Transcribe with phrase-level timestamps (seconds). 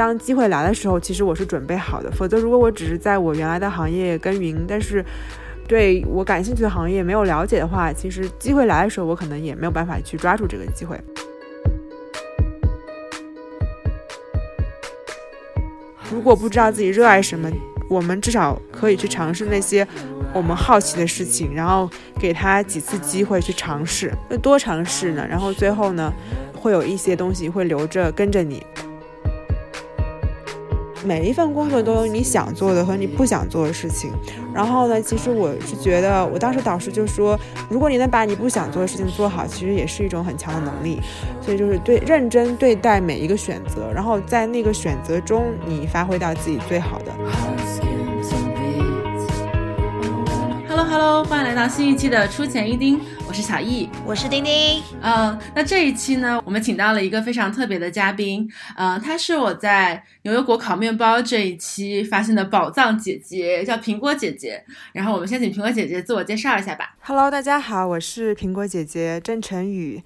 [0.00, 2.10] 当机会来的时候，其实我是准备好的。
[2.10, 5.04] 否则，如果我只是在我原来的行业耕耘，但是
[5.68, 10.98] 对我感兴趣的行业没有了解的话，其实机会来的时候，我可能也没有办法去抓住这个机会。
[16.10, 17.50] 如果不知道自己热爱什么，
[17.90, 19.86] 我们至少可以去尝试那些
[20.32, 21.86] 我们好奇的事情，然后
[22.18, 26.10] 给他几次机会去尝试，那多尝试呢，然后最后呢，
[26.56, 28.64] 会有一些东西会留着跟着你。
[31.04, 34.10] 每一份工作都有你想做的和你不想做的事情。
[34.52, 37.38] 然后呢，其实我是觉得，我当时导师就说，
[37.68, 41.00] 如果你能把你不想做的事情做好，其实也是一种很强的能力。
[41.40, 47.12] 所以就是对认真对待每一个选择，然后在那个选择中，你发挥到自己最好的。
[50.90, 54.82] Hello，欢迎来到新一期的出钱一丁，我是小易，我是丁丁。
[55.00, 64.60] 嗯，那这一期呢，我们请到了一个非常特别的嘉宾，嗯，她是我在牛油果烤面包这一期发现的宝藏姐姐，叫苹果姐姐。
[64.92, 66.96] 然后我们先请苹果姐姐自我介绍一下吧。
[67.02, 70.02] Hello，大家好，我是苹果姐姐郑晨宇。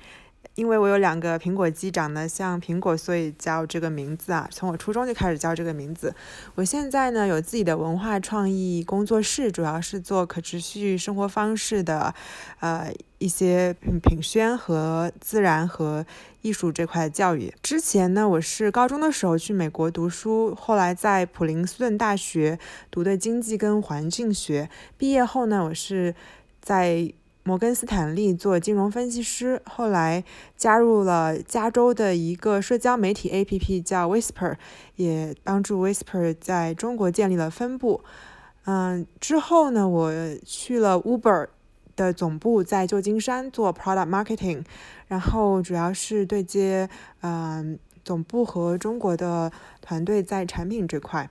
[0.54, 4.48] 因为我有两个苹果肌长得像苹果，所以叫这个名字啊。
[4.52, 6.14] 从我初中就开始叫这个名字。
[6.54, 12.14] 我现在呢有自己的文化创意工作室，主要是做可持续生活方式的，
[12.60, 16.06] 呃一些品宣和自然和
[16.42, 17.52] 艺术这块教育。
[17.60, 22.60] 之前呢我是高中的时候去美国读书，后来在普林斯顿大学
[22.92, 24.70] 读的经济跟环境学。
[24.96, 26.14] 毕业后呢我是
[26.60, 27.12] 在。
[27.46, 30.24] 摩根斯坦利做金融分析师，后来
[30.56, 34.56] 加入了加州的一个社交媒体 APP 叫 Whisper，
[34.96, 38.02] 也帮助 Whisper 在中国建立了分部。
[38.64, 40.10] 嗯，之后呢，我
[40.46, 41.48] 去了 Uber
[41.94, 44.64] 的总部，在旧金山做 Product Marketing，
[45.06, 46.88] 然后主要是对接
[47.20, 51.28] 嗯总部和中国的团队在产品这块。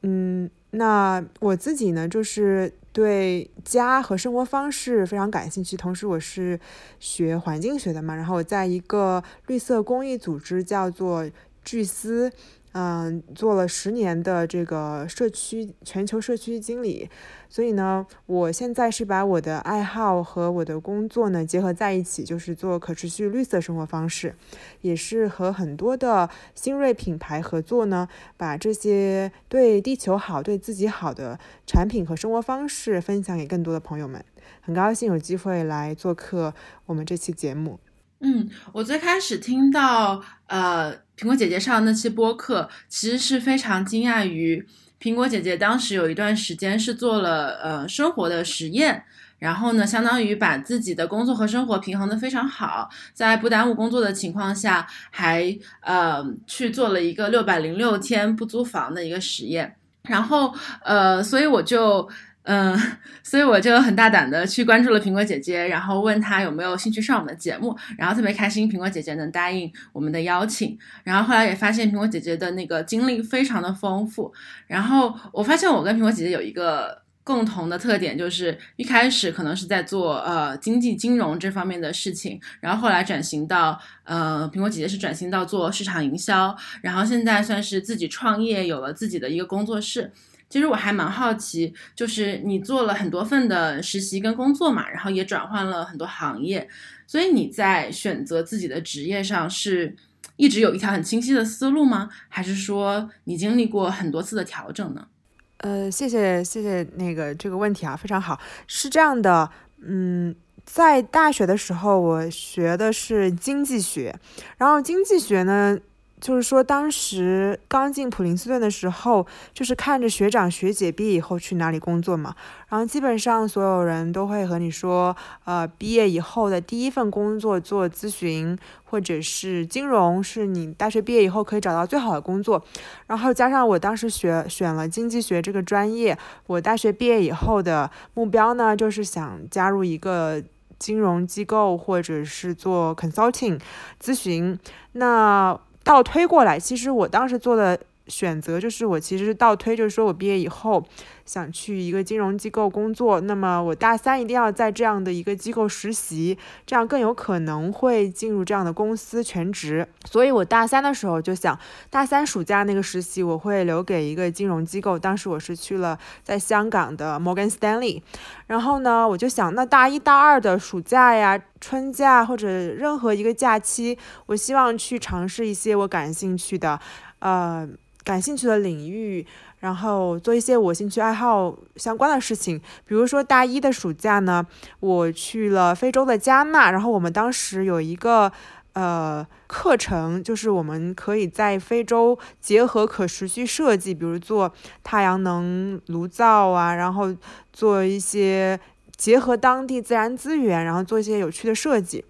[0.00, 2.72] 嗯，那我自己呢，就是。
[2.94, 6.60] 对家和生活方式非常感兴趣，同时我是
[7.00, 11.28] 学环境学的嘛，然后我在一个绿色公益组织叫做
[11.64, 12.30] 巨思。
[12.76, 17.08] 嗯，做了十年的这个社区全球社区经理，
[17.48, 24.34] 所以呢，我现在是把我的爱好和我的工作呢结合在一起，就是做可持续绿色生活方式，
[24.80, 34.24] 也是和很多的新锐品牌合作呢，把这些对地球好、对自己好的产品和生活方式分享给更多的朋友们。
[34.60, 36.52] 很高兴有机会来做客
[36.86, 37.78] 我们这期节目。
[38.20, 44.66] 嗯，我最开始听到呃苹果姐姐上那期播客，其实是非常惊讶于
[44.98, 49.04] 苹果姐姐当时有一段时间是做了呃生活的实验，
[49.38, 62.08] 然后呢，相当于把自己的工作和生活平衡的非常好，在不耽误工作的情况下，还呃去做了一个六百零六天不租房的一个实验，然后呃，所以我就。
[62.44, 62.78] 嗯，
[63.22, 74.30] 所以我就很大胆的去关注了苹果姐姐，然后问她有没有兴趣上我们的节目，然后特别开心苹果姐姐能答应我们的邀请，然后后来也发现苹果姐姐的那个经历非常的丰富，
[74.66, 90.12] 然后我发现我跟苹果姐姐有一个共同的特点，就是一开始可能是在做呃经济金融这方面的事情，然后后来转型到呃苹果姐姐是转型到做市场营销，然后现在算是自己创业，有了自己的一个工作室。
[90.54, 96.68] 其实我还蛮好奇，就是你做了很多份的实习跟工作嘛，然后也转换了很多行业，
[97.08, 99.96] 所以你在选择自己的职业上是
[100.36, 102.08] 一直有一条很清晰的思路吗？
[102.28, 105.08] 还是说你经历过很多次的调整呢？
[105.56, 108.38] 呃，谢谢谢谢那个这个问题啊，非常好。
[108.68, 109.50] 是这样的，
[109.84, 110.32] 嗯，
[110.64, 114.14] 在大学的时候我学的是经济学，
[114.58, 115.76] 然后经济学呢。
[116.24, 122.34] 就是说，当时刚进普林斯顿的时候，就是看着学长学姐毕业以后去哪里工作嘛。
[122.70, 125.14] 然后基本上所有人都会和你说，
[125.44, 132.64] 呃，毕业以后的第一份工作做咨询或者是金融，是你大学毕业以后可以找到最好的工作。
[133.06, 136.16] 然后加上我当时学选了经济学这个专业，
[136.46, 140.42] 我大学毕业以后的目标呢，就是想加入一个
[140.78, 143.60] 金融机构或者是做 consulting
[144.02, 144.58] 咨询。
[144.92, 147.78] 那倒推过来，其实我当时做的
[148.08, 150.84] 选择就是，我其实是倒推，就是说我毕业以后。
[151.26, 159.86] 想去一个金融机构工作，那么我大三一定要在这样的一个机构实习，这样更有可能会进入这样的公司全职。
[160.04, 164.98] 所以我大三的时候就想，大三暑假那个实习我会留给一个金融机构。
[164.98, 168.02] 当时我是去了在香港的摩根斯丹利。
[168.46, 176.78] 然后呢，我就想，那大一大二的暑假呀、春假或者任何一个假期，我希望去尝试一些我感兴趣的。
[177.20, 177.66] 呃
[178.04, 179.26] 感兴趣的领域，
[179.64, 182.60] 然后做一些我兴趣爱好相关的事情。
[182.86, 184.46] 比如说大一的暑假呢，
[184.80, 188.30] 我去了非洲的加纳，然后我们当时有一个。
[188.74, 194.52] 呃，课程就是我们可以在非洲结合可持续设计，比如做
[194.82, 197.14] 太阳能炉灶啊，然后
[197.52, 198.58] 做一些
[198.96, 202.04] 结合当地自然资源，然后做一些有趣的设计。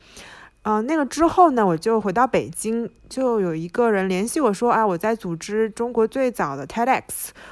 [0.65, 7.03] 嗯，那个之后呢，我就回到北京，就有一个人联系我说，啊，我在组织中国最早的 TEDx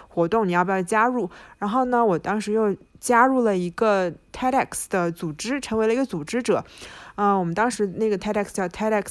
[0.09, 1.29] 活动，你要不要加入？
[1.59, 6.65] 然后呢，我当时又加入了一个 TEDx 的组织，成为了一个组织者。
[7.17, 9.09] 嗯，我们当时那个 TEDx 叫 TEDx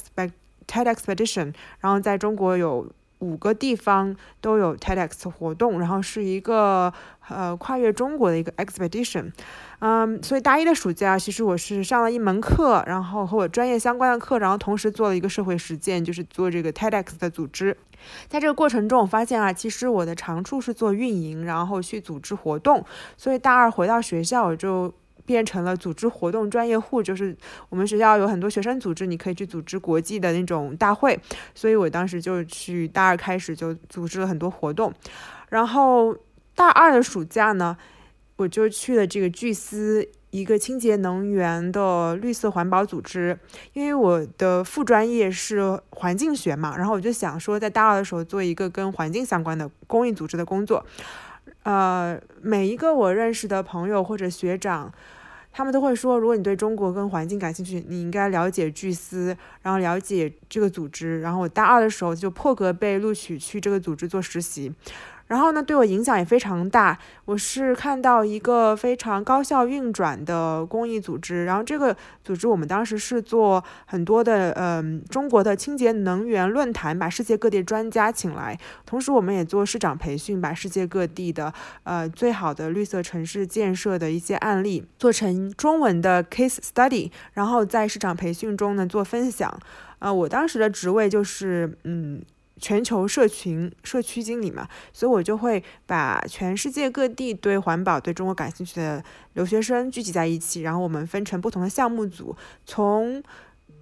[0.66, 2.84] TEDxpedition，然后在中国有
[3.20, 6.92] 五个地方都有 TEDx 活动，然后是一个
[7.28, 9.30] 呃跨越中国的一个 expedition。
[9.84, 17.76] 嗯，所以大一的暑假，其实我是上了一门课，然后和我专业相关的课，然后同时做了一个社会实践，就是做这个 TEDx 的组织。
[18.28, 22.84] 在这个过程中，我发现啊，其实我的长处是做运营，然后去组织活动。
[23.16, 24.94] 所以大二回到学校，我就。
[25.24, 27.34] 变成了组织活动专业户，就是
[27.68, 31.16] 我们学校有很多学生组织，你可以去组织国际的那种大会，
[31.54, 34.92] 所以我当时就去大二开始就组织了很多活动，
[35.48, 36.12] 然后
[36.56, 37.76] 大二的暑假呢，
[38.42, 43.38] 我就去了这个巨思一个清洁能源的绿色环保组织，
[43.72, 50.84] 因为我的副专业是环境学嘛，然后我就想说在大二的时候做一个跟环境相关的公益组织的工作。
[51.62, 54.92] 呃，每一个我认识的朋友或者学长，
[55.52, 61.20] 他们都会说，如果你对中国跟环境感兴趣，你应该了解巨思，然后了解这个组织。
[61.20, 64.72] 然后我大二的时候就破格被录取去这个组织做实习。
[65.32, 66.98] 然后呢，对我影响也非常大。
[67.24, 81.50] 我是看到一个非常高效运转的公益组织，然后这个组织我们当时是做很多的，嗯，中国的清洁能源论坛，把世界各地专家请来，同时我们也做市长培训，把世界各地的，
[81.84, 89.58] 呃，最好的绿色城市建设的一些案例做成中文的 case study，然后在市场培训中呢做分享。
[90.00, 92.20] 呃，我当时的职位就是，嗯。
[92.62, 102.36] 全球社群社区经理嘛，所以我就会把全世界各地对环保、对中国感兴趣的留学生聚集在一起，然后我们分成不同的项目组。
[102.64, 103.20] 从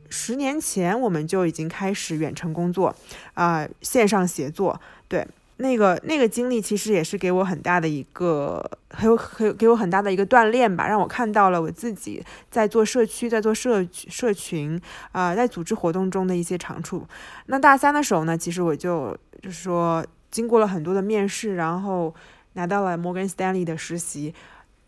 [0.08, 2.96] 十年前我们就已经开始远程工作，
[3.34, 5.26] 啊，线上协作，对。
[5.60, 14.80] 那个那个经历其实也是给我很大的一个，很有很给我很大的一个锻炼吧，让我看到了我自己在做社区、在做社社群
[15.12, 17.06] 啊，在组织活动中的一些长处。
[17.46, 22.14] 那大三的时候呢，其实我就就是说，经过了很多的面试，然后
[22.54, 24.34] 拿到了摩根斯丹利的实习，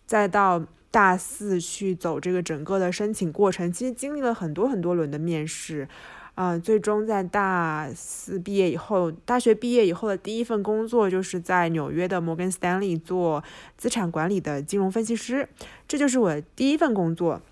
[0.06, 5.86] 再到大四去走这个整个的申请过程，其实经历了很多很多轮的面试。
[6.34, 13.44] 嗯，最终在大四毕业以后，大学毕业以后的第一份工作就是在纽约的摩根斯丹利做
[13.76, 15.46] 资产管理的金融分析师，
[15.86, 17.42] 这就是我第一份工作，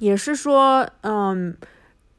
[0.00, 1.56] 也是说，嗯，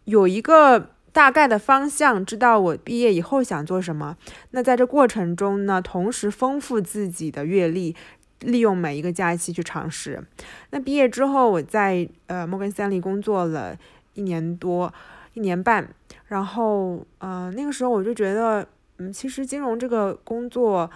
[0.05, 4.15] 有一个大概的方向，知道我毕业以后想做什么。
[4.51, 7.93] 那在这过程中呢，同时丰富自己的阅历，
[8.39, 10.23] 利用每一个假期去尝试。
[10.69, 13.77] 那毕业之后，我在呃摩根斯丹利工作了
[14.13, 14.93] 一年多。
[15.33, 15.89] 一年半，
[16.27, 18.67] 然后，呃，那个时候我就觉得，
[18.97, 20.89] 嗯，其实金融这个工作，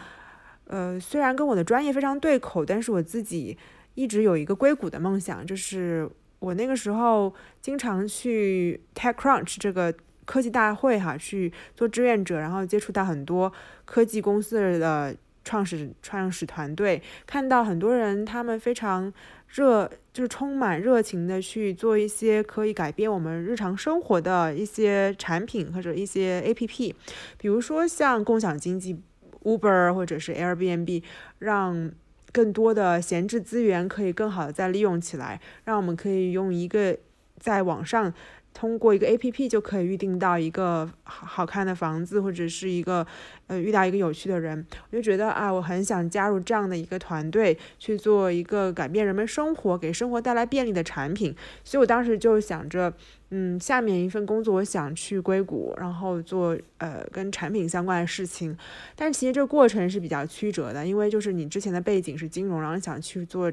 [0.66, 3.56] 呃，虽然跟我的专业非常对口，但是我自己
[3.94, 9.94] 一直有一个硅谷的梦想，就是我那个时候经常去 TechCrunch 这个
[10.26, 13.54] 科技大会哈去做志愿者，然后接触到很多
[13.86, 19.14] 科技公司的创始创始团队，看到很多人他们非常。
[19.50, 26.96] 热就是充满热情的去做一些可以改变我们日常生活的一些产品或者一些 A P P，
[27.38, 29.02] 比如说像共享经济
[29.44, 31.04] ，Uber 或者是 Airbnb，
[31.40, 31.92] 让
[32.32, 36.96] 更多的闲置资源可以更好的再利用起来，让我们可以用一个
[37.40, 38.14] 在网上。
[38.54, 43.06] 通过一个 A P P 就可以预定到一个好好看的房子，或者是一个
[43.48, 51.34] 呃遇到一个有趣的人，我就觉得啊，我很想加入这样的一个团队，去做一个改变人们生活、给生活带来便利的产品。
[51.64, 52.94] 所以我当时就想着，
[53.30, 58.58] 嗯，下面一份工作我想去硅谷，然后做呃跟产品相关的事情。
[58.96, 63.50] 但其实这个过程是比较曲折的，因为就是你之前的背景是金融，然后想去做。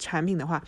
[0.00, 0.60] 产品的话，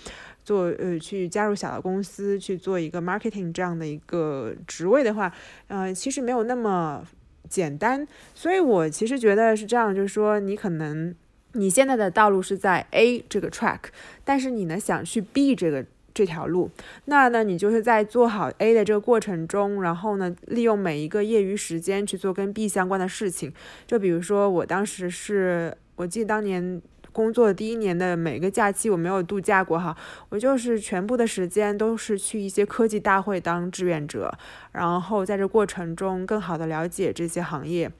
[0.45, 5.33] 做呃去加入小的公司去做一个 marketing 这样的一个职位的话，
[5.67, 7.03] 呃，其实没有那么
[7.49, 8.07] 简单。
[8.35, 11.15] 所以我其实觉得是这样，就是说你可能
[11.55, 13.81] 你现在的道路是在 A 这个 track，
[14.25, 16.71] 但是你呢想去 B 这个这条路。
[17.07, 23.53] 那呢，你就是在做好 A 的这个过程中，然后呢，利用每一个业余时间去做跟 B 相关的事情。
[23.87, 26.83] 就比如说，我当时是我记得当年。
[27.13, 29.97] 工作第一年的每个假期，我没有度假过哈，
[30.31, 34.33] 我就是全部的时间都是去一些科技大会当志愿者，
[34.73, 37.91] 然后在这过程中更好的了解这些行业，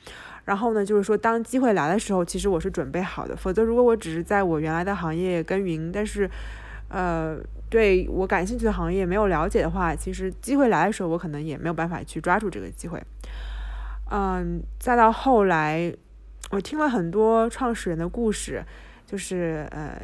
[0.47, 6.29] 然后呢，就是说当机会来的时候，其实我是准备好的，否则如果我只是在我原来的行业耕耘，但是，
[6.89, 7.37] 呃，
[7.69, 13.03] 对我感兴趣的行业没有了解的话，其实机会来的时候，我可能也没有办法去抓住这个机会，
[14.11, 15.95] 嗯，再到后来，
[16.51, 18.65] 我听了很多创始人的故事。
[19.13, 20.01] 就是呃，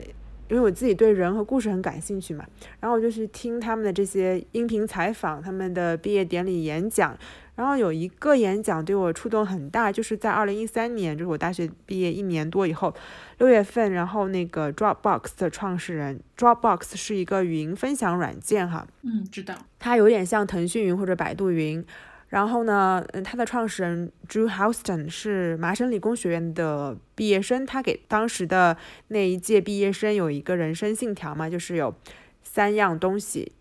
[0.51, 2.45] 因为我自己对人和故事很感兴趣嘛，
[2.79, 7.17] 然后我就去听他们的这些音频采访，他们的毕业典礼演讲，
[7.55, 12.95] 然后有一个演讲对我触动很大，就是在二零一三年，就是我大学毕业一年多以后，
[13.39, 21.83] 六月份，然后那个 Dropbox 的创始人，Dropbox 是一个语音分享软件哈，嗯，知道，它有点像腾讯云或者百度云。
[22.29, 28.77] 然后呢，嗯，他的创始人 Drew Houston 是麻省理工学院的毕业生，他给当时的
[29.09, 31.95] 那一届毕业生有一个人生信条嘛，就是有
[32.43, 33.53] 三样东西，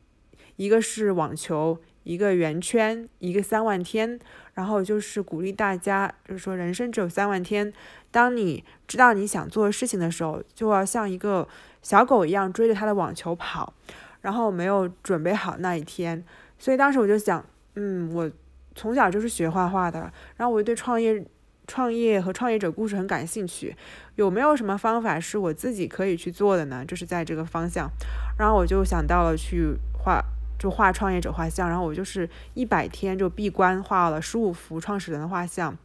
[0.57, 4.19] 一个是网球，一个圆圈，一个三万天，
[4.55, 7.71] 然后就是鼓励大家，就是说人生只有三万天，
[8.11, 11.47] 当你知道你想做的事情的时候，就要像一个
[11.81, 13.73] 小狗一样追着他的网球跑，
[14.19, 16.21] 然后没有准备好那一天，
[16.59, 17.45] 所以当时我就想，
[17.75, 18.29] 嗯，我。
[18.77, 19.99] 从小就是学画画的，
[20.37, 21.25] 然后我对创业、
[21.65, 23.75] 创业和创业者故事很感兴趣。
[24.15, 26.85] 有没有什么方法是我自己可以去做的呢？
[26.87, 27.89] 就是在这个方向，
[28.37, 30.23] 然后我就想到了去画，
[30.57, 31.67] 就画创业者画像。
[31.67, 35.75] 然后我就是一百天就闭关画了十五幅创始人的画像。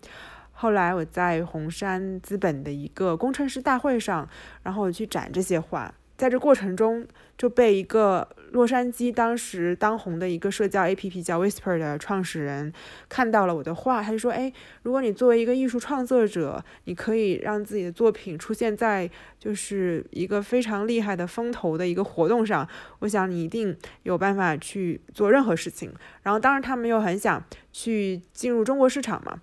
[0.53, 4.29] 后来我在红杉资本的一个工程师大会上，
[4.63, 5.93] 然后我去展这些画。
[6.17, 7.05] 在这过程中，
[7.37, 12.73] 就被一个洛杉矶当时当红的一个社交 APP 叫 Whisper 的创始人
[13.09, 22.69] 看到了我的画，他就说：“哎，如果你作为一个艺术创作者，你可以让自己的作品出现在就是一个非常厉害的风投的一个活动上，
[23.01, 25.93] 我想你一定有办法去做任何事情。”
[26.23, 27.43] 然后，当然他们又很想
[27.73, 29.41] 去进入中国市场嘛，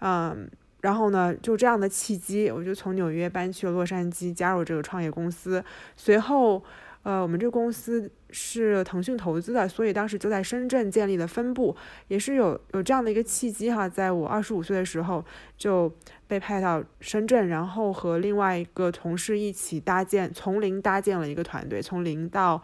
[0.00, 0.48] 嗯。
[0.82, 5.64] 然后呢，就这样的契机，我就从纽约搬去了洛杉矶，加入这个创业公司。
[5.94, 6.60] 随后，
[7.02, 11.74] 呃，我们这个公司是腾讯投资的，所以当时就在深圳建立了分部，
[12.08, 13.88] 也是有有这样的一个契机哈。
[13.88, 15.24] 在我二十五岁的时候，
[15.56, 15.92] 就
[16.28, 22.62] 被派到深圳，然后和另外一个同事一起搭建，从零搭建了一个团队，从零到，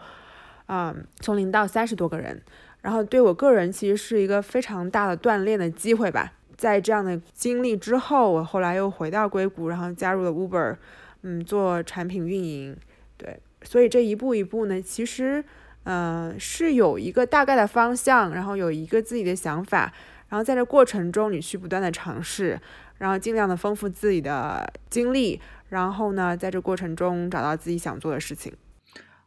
[0.66, 2.40] 嗯，从零到三十多个人。
[2.80, 6.32] 然后对我个人其实是一个非常大的锻炼的机会吧。
[6.56, 10.76] 在这样的经历之后，我后来又回到硅谷，然后加入了 Uber，
[11.22, 12.76] 嗯，做产品运营。
[13.16, 15.44] 对，所以这一步一步呢，其实，
[15.84, 19.92] 嗯，是有一个大概的方向，然后有一个自己的想法，
[20.28, 22.60] 然后在这过程中，你去不断的尝试，
[22.98, 28.52] 然后尽量的丰富自己的经历，然后呢，在这过程中找到自己想做的事情。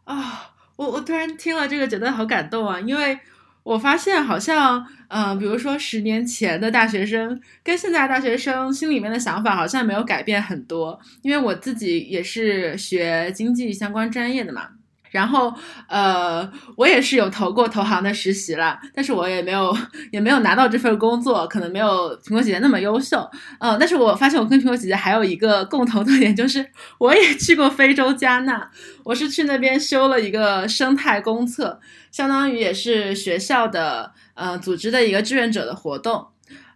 [0.05, 3.19] 啊，我我突然听了这个，觉得好感动啊，因为。
[3.63, 14.69] 我发现好像，嗯，比如说十年前的大学生跟现在大学生心里面的想法好像没有改变很多，因为我自己也是学经济相关专业的嘛。
[15.11, 15.53] 然后，
[15.87, 19.75] 呃，我也是有投过投行的实习了，但是我也没有，
[20.11, 26.65] 也没有拿到这份工作，可能没有苹果姐姐那么优秀，嗯，但是我发现我跟苹果姐姐还有一个共同特点，就是
[26.97, 28.71] 我也去过非洲加纳，
[29.03, 36.27] 我是去那边修了一个生态公测，相当于也是学校的，呃，组织的一个志愿者的活动，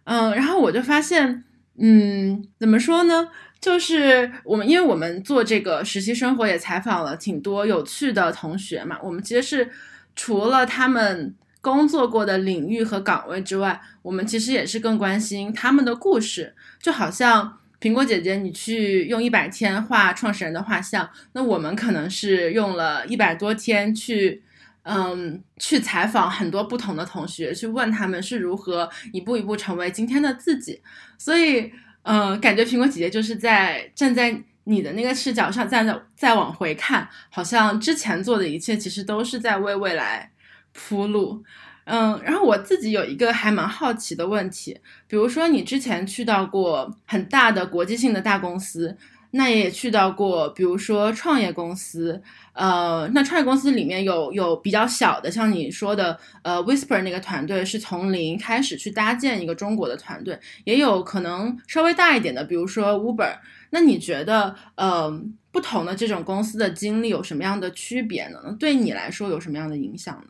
[0.03, 1.45] 嗯，然后我就发现，
[1.79, 3.29] 嗯，怎么说呢？
[3.61, 8.99] 就是我们，因为我们做这个实习生活也采访了挺多有趣的同学嘛。
[9.01, 9.71] 我们其实是
[10.15, 16.53] 除了他们工作过的领域和岗位之外，我们其实也是更关心他们的故事。
[16.79, 24.43] 就好像苹果姐姐，你去用一百天画创始人的画像，那我们可能是用了一百多天去，
[24.83, 30.83] 嗯，去采访很多不同的同学，去问他们是如何一步一步成为今天的自己。
[31.17, 31.73] 所以。
[32.05, 40.31] 嗯，感觉苹果姐姐就是在站在你的那个视角上，站在再往回看，好像之前做的一切其实都是在为未来
[40.71, 41.43] 铺路。
[41.85, 48.95] 嗯，然后我自己有一个还蛮好奇的问题，比如说你之前去到过很大的国际性的大公司，
[49.37, 52.21] 那也去到过，比如说创业公司，
[52.53, 63.35] 呃，那创业公司里面有有比较小的，像你说的，呃，Whisper 那个团队是从零开始去搭建一个中国的团队，也有可能稍微大一点的，比如说 Uber。
[63.71, 68.55] 那你觉得，呃，不同的这种公司的经历有什么样的区别呢？
[68.57, 70.27] 对你来说有什么样的影响呢？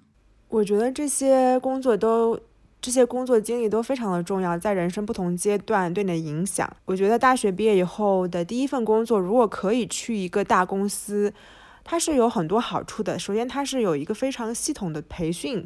[0.50, 2.39] 我觉得这些工作都，
[2.85, 6.71] 这些工作经历都非常的重要，在人生不同阶段对你的影响。
[6.85, 11.33] 我觉得大学毕业以后的第一份工作，如果可以去一个大公司，
[11.83, 13.17] 它是有很多好处的。
[13.17, 15.65] 首先，它是有一个非常系统的培训，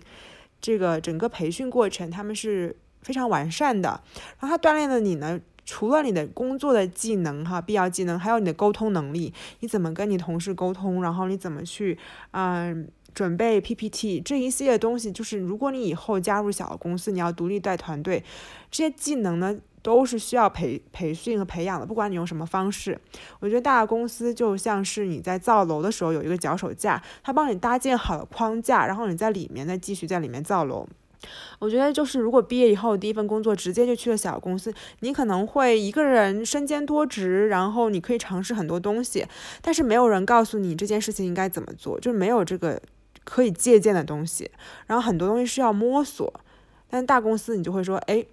[0.61, 4.01] 这个整个培训过程他们是非常完善的，
[4.39, 5.37] 然后它锻炼了你呢。
[5.65, 11.95] 除了你的工作的技能哈，必要技能，还有你的沟通能力，你怎么跟你同事沟通，然后你怎么去，
[12.31, 18.23] 嗯，准备 PPT 这一系列东西，就是如果你以后加入小公司，你要独立带团队，
[18.69, 22.99] 这些技能呢都是需要培培训和培养的，不管你用什么方式。
[23.39, 30.87] 我觉得大公司就像是你在造楼的时候有一个脚手架，它帮你搭建好了框架，然后你在里面再继续在里面造楼。
[31.59, 39.25] 我觉得就是，如果毕业以后第一份工作直接就去了小公司，你可能会一个人身兼多职，然后你可以尝试很多东西，
[39.61, 42.81] 但是没有人告诉你这件事情应该怎么做，就没有这个
[43.29, 44.49] 可以借鉴的东西，
[44.87, 46.33] 然后很多东西是要摸索。
[46.89, 48.25] 但大公司你就会说，哎，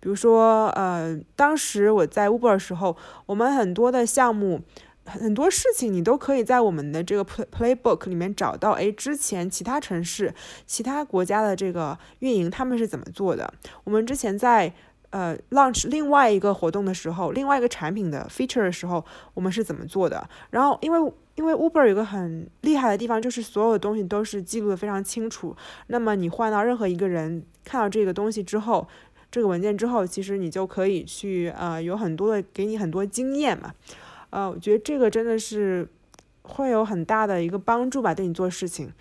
[0.00, 4.60] 比如说，呃，当时我在 Uber 的时候，我们很多的项目。
[5.08, 10.34] 很多事情你都可以在我们的这个 play playbook 里面找到，哎，之前其他城市、
[10.66, 13.54] 其他国家的这个运营他们是怎么做的？
[13.84, 14.74] 我们之前在
[15.10, 20.28] 呃 launch 另外一个活动的时候，另外一个产品的 feature 的时候，我们是怎么做的？
[20.50, 25.56] 然后，因为因为 Uber 有个很厉害的地方，就是所有的东西都是记录的非常清楚。
[25.86, 28.86] 那么你换到任何一个人看到这个东西之后，
[29.30, 33.72] 这个文件之后，其实你就可以去呃有很多的给你很多经验嘛。
[34.30, 35.86] 呃，我觉得这个真的是
[36.42, 38.92] 会有很大的一个帮助吧，对你做事情。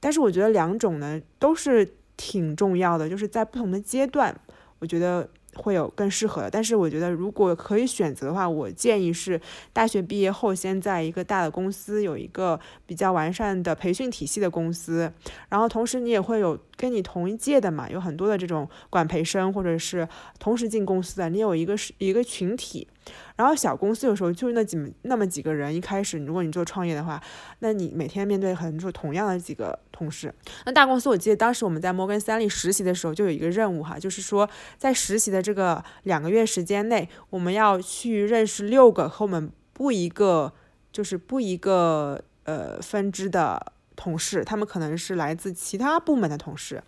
[0.00, 4.34] 但是我觉得两种呢都是挺重要的，就是在不同的阶段，
[4.78, 6.50] 我觉得会有更适合的。
[6.50, 9.40] 但是我觉得如果可以选择的话，我建议是
[9.72, 15.12] 大学毕业后先在一个大的公司有一个比较完善的培训体系的公司，
[15.48, 22.88] 然后同时你也会有跟你同一届的嘛，有很多的这种管培生或者是同时进公司的，你有一个是一个群体。
[23.36, 27.22] 然后小公司有时候就是那几那么几个人，一开始如果你做创业的话，
[27.60, 30.32] 那你每天面对很多同样的几个同事。
[30.66, 40.52] 那大公司，我记得当时我们在摩根斯坦利实习的时候，就有一个任务哈，就是说在实习的这个两个月时间内，我们要去认识六个和我们不一个，
[40.92, 46.82] 就是不一个呃分支的同事，他们可能是来自其他部门的同事。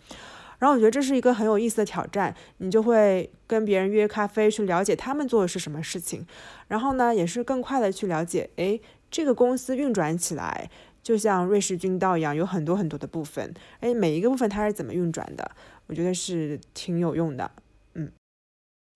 [0.64, 6.27] 然后我觉得这是一个很有意思的挑战，你就会跟别人约咖啡去了解他们做的是什么事情，
[6.68, 10.70] 然后呢，也是更快的去了解，哎，这个公司运转起来
[11.03, 15.50] 就像瑞士军刀一样，有很多很多的部分，哎，每一个部分它是怎么运转的，
[15.88, 17.50] 我觉得是挺有用的，
[17.92, 18.11] 嗯，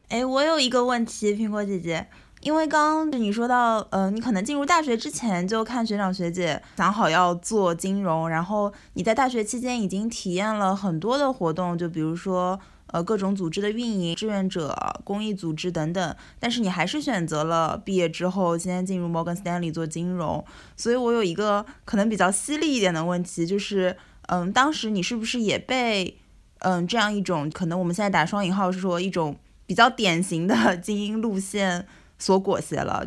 [0.09, 2.07] 哎，我有一个问题，苹果姐姐。
[2.41, 20.43] 因为刚刚你说到，呃，你可能进入大学之前就看学长学姐想好要做金融，然后你在大学期间已经体验了很多的活动，就比如说，呃，各种组织的运营、志愿者、公益组织等等，但是你还是选择了毕业之后先进入摩根斯丹利做金融。
[20.77, 23.97] 所以我有一个可能比较犀利一点的问题，就是，
[24.29, 26.17] 嗯，当时你是不是也被，
[26.61, 31.85] 嗯，这样一种可能我们现在打双引号是说一种比较典型的 精英路线？
[32.19, 33.05] 所裹挟了，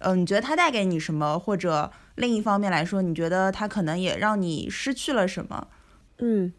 [0.00, 1.38] 嗯，你觉得它带给你什么？
[1.38, 5.66] 或者另一方面来说，你觉得它可能也让你失去了什么？
[6.18, 6.52] 嗯，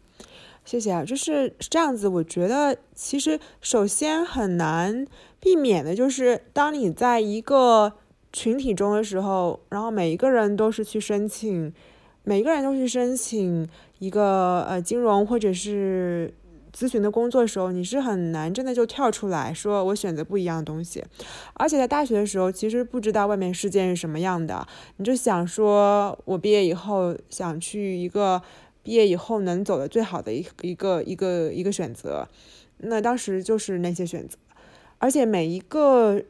[0.64, 2.06] 谢谢啊，就是这样子。
[2.06, 5.06] 我觉得其实首先很难
[5.40, 7.94] 避免的就是，当你在一个
[8.32, 11.72] 群体中的时候，然后每一个人都是去申请，
[12.22, 16.34] 每个人都去申请一个呃金融或者是。
[16.76, 21.04] 咨询的工作的时候，你是很难真的就跳出来说我选择不一样的东西，
[21.54, 28.42] 而且在大学的时候，其实不知道外面世界是什么样的，你就想说我毕业以后想去一个
[28.82, 32.28] 毕业以后能走的最好的一一个一个一个选择，
[32.78, 34.36] 那当时就是那些选择，
[34.98, 36.20] 而且每一个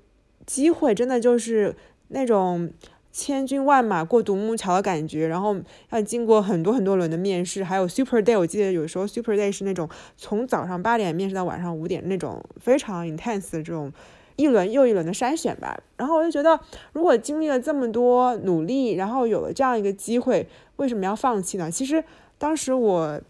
[0.45, 1.75] 机会真的就是
[2.09, 2.71] 那种。
[3.15, 5.55] 千军万马过独木桥的感觉，然后
[5.91, 8.37] 要经过很多很多轮的面试，还有 Super Day。
[8.37, 13.93] 我记得有时候 Super Day 是那种从早上八点面试到晚上五点那种非常 intense 的这种
[14.35, 15.81] 一轮又一轮的筛选吧。
[15.97, 16.59] 然后我就觉得，
[16.93, 21.71] 如果经历了这么多努力，然后有了这样一个机会，为什么要放弃呢？
[21.71, 22.03] 其实
[22.37, 23.21] 当时我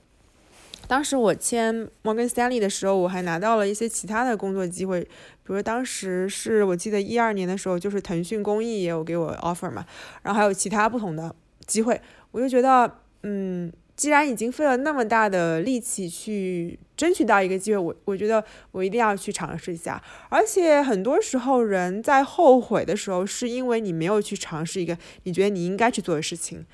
[0.86, 5.08] 当时我签摩根斯丹利的时候，我还拿到了一些其他的工作机会，比
[5.46, 9.84] 如当时是我记得一二年的时候，就是腾讯公益也有给我 offer 嘛，
[10.22, 11.34] 然后还有其他不同的
[11.66, 13.72] 机会，我就觉得，嗯。
[13.96, 18.42] 既然已经费了那么大的力气去争取到一个机会，我我觉得
[18.72, 20.02] 我一定要去尝试一下。
[20.28, 26.66] 而且很多时候人在后悔的时候，是因为你没有去尝试一个你觉得你应该去做的事情。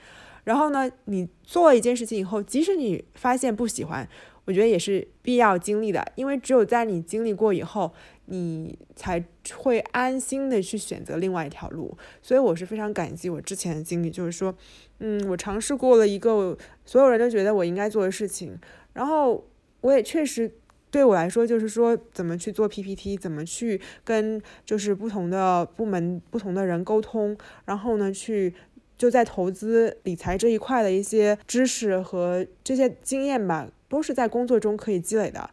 [0.44, 4.08] 然后呢，你做一件事情以后，即使你发现不喜欢，
[4.44, 6.04] 我觉得也是必要经历的。
[6.14, 7.92] 因为只有在你经历过以后，
[8.26, 9.24] 你才
[9.56, 11.96] 会安心的去选择另外一条路。
[12.22, 14.54] 所以我是非常感激我之前的经历，就是说。
[15.02, 18.54] 嗯，我尝试过了一个所有人都觉得我应该做的事情，
[18.92, 19.42] 然后
[19.80, 20.52] 我也确实
[20.90, 28.52] 对我来说就是说怎么去做 PPT，怎么去跟就是不同的部门、不同的人沟通，然后呢去
[29.00, 35.48] 就在投资理财这一块的一些知识和这些经验吧，都是在工作中可以积累的。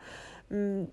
[0.50, 0.86] 嗯，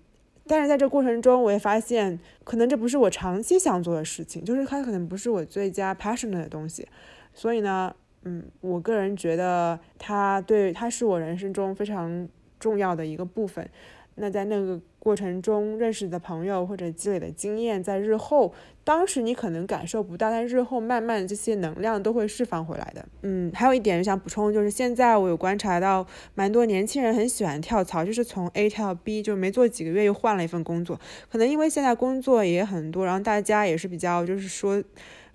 [0.47, 6.87] 但是在这过程中，我也发现可能这不是我长期想做的事情，就是它可能不是我最佳 passionate 的东西，
[7.33, 7.93] 所以呢。
[8.27, 12.27] 嗯，我个人觉得他对他是我人生中非常
[12.59, 13.69] 重要的一个部分。
[14.15, 18.51] 那在那个过程中认识的朋友或者积累的经验，在日后
[18.83, 23.05] 当时你可能感受不到，但日后慢慢这些能量都会释放回来的。
[23.21, 30.99] 嗯，还有一点想补充，就是现在我有观察到蛮多年轻人很喜欢跳槽，就是从 A 跳 B，就没做几个月又换了一份工作。
[31.31, 34.83] 可能因为现在工作也很多，然后大家也是比较就是说。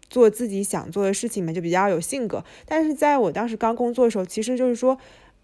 [0.08, 2.44] 做自己想做的事情嘛，就比较有性格。
[2.66, 4.98] 但是在我当时刚工作的时候，其实就是说，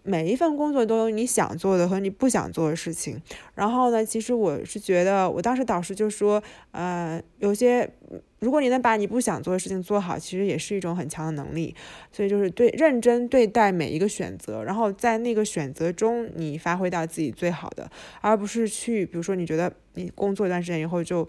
[0.07, 3.21] 每一份工作都有你想做的和你不想做的事情。
[3.55, 7.91] 然后呢，其实我是觉得，我当时导师就说，呃，有些
[8.39, 11.75] 如果你能把你不想做的事情做好，其实也是一种很强的能力。
[12.13, 17.91] 所以就是对认真对待每一个选择，然后在那个选择中你发挥到自己最好的，
[18.21, 21.29] 而不是去，比如说你觉得你工作一段时间以后就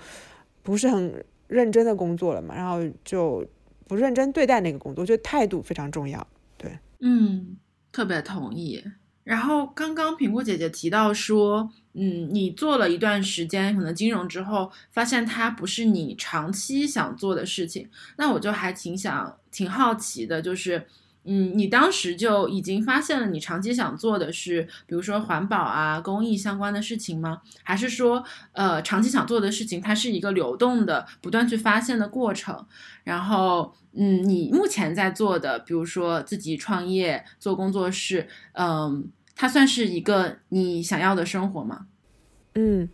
[0.64, 1.24] 不是很。
[1.50, 3.42] 认真的工作了嘛，然后就
[3.88, 6.28] 不认真对待那个工作，我觉得态度非常重要。
[6.58, 7.56] 对，嗯，
[7.98, 8.84] 特别同意。
[9.24, 20.86] 然后刚刚苹果姐姐提到说，嗯，你做了一段时间可能金融之后，发现它不是你长期想做的事情，那我就还挺想挺好奇的，就是。
[21.30, 27.42] 嗯，你当时就已经发现了你长期想做的是，比如说环保啊、公益相关的事情吗？
[27.64, 32.66] 还是说，呃，长期想做的事情它是一个流动的、不断去发现的过程？
[33.04, 41.88] 然后，嗯，你目前在做的，比如说自己创业、做工作室，嗯，它算是一个你想要的生活吗？
[42.56, 42.90] 嗯，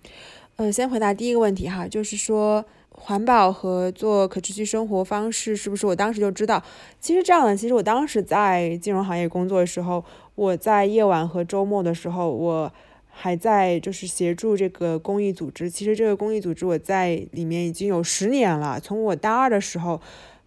[0.55, 2.65] 呃，先回答第一个问题哈，就是说。
[2.93, 6.63] 环保和做可持续生活方式是不是我当时就知道？
[7.01, 10.03] 其实这样的，其实我当时在金融行业工作的时候，
[10.36, 12.71] 我在夜晚和周末的时候，我
[13.10, 15.69] 还在就是协助这个公益组织。
[15.69, 19.99] 其实这个公益组织我在里面已经有十年了，从我大二的时候，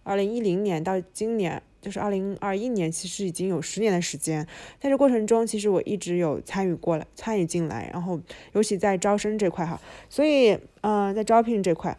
[0.03, 4.45] 二零一零年到今年就是二零二一年，其实已经有十年的时间。
[4.79, 8.19] 在这过程中，其实我一直有参与过来，参与进来，然后
[8.53, 9.79] 尤其在招生这块哈，
[10.09, 11.95] 所以嗯，在招聘这块。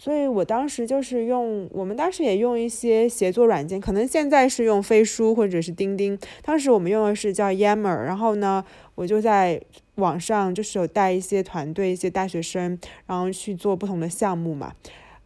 [0.00, 8.04] 所以我当时就是用，我们当时也用一些协作软件，可能现在是用飞书或者是钉钉，当时我们用的是叫 Yammer。
[8.04, 9.60] 然后呢，我就在
[9.96, 14.72] 网上就是有带一些团队，一些大学生，然后去做不同的项目嘛。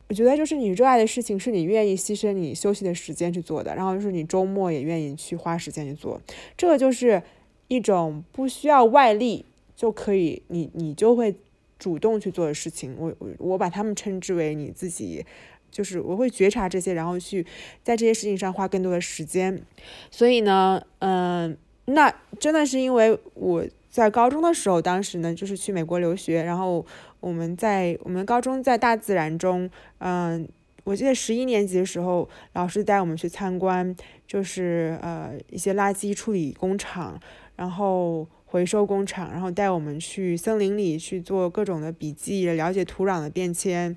[0.09, 6.19] 我觉得就是你热爱的事情，是你愿意牺牲你休息的时间去做的，然后就是你周末也愿意去花时间去做，
[6.57, 7.23] 这个就是
[7.69, 9.45] 一种不需要外力
[9.77, 11.35] 就可以，你你就会。
[11.83, 15.27] 主动去做的事情，我我我把他们称之为你自己，
[15.69, 17.45] 就是我会觉察这些，然后去
[17.83, 19.61] 在这些事情上花更多的时间。
[20.09, 26.87] 所以呢，嗯，那真的是因为我在高中的时候，当时呢就是去美国留学，然后
[27.19, 29.69] 我们在我们高中在大自然中，
[29.99, 30.49] 嗯，
[30.85, 33.93] 我记得十一年级的时候，老师带我们去参观，
[34.25, 37.19] 就是呃一些垃圾处理工厂，
[37.57, 38.25] 然后。
[38.53, 43.97] 回收工厂，然后带我们去森林里去做各种的笔记，了解土壤的变迁。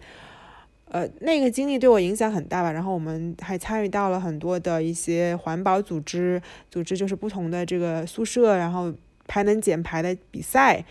[0.85, 2.71] 呃，那个经历对我影响很大吧。
[2.71, 6.41] 然后我们还参与到了很多的一些环保组织，
[6.71, 8.93] 组织就是不同的这个宿舍，然后
[9.27, 10.85] 排能减排的比赛。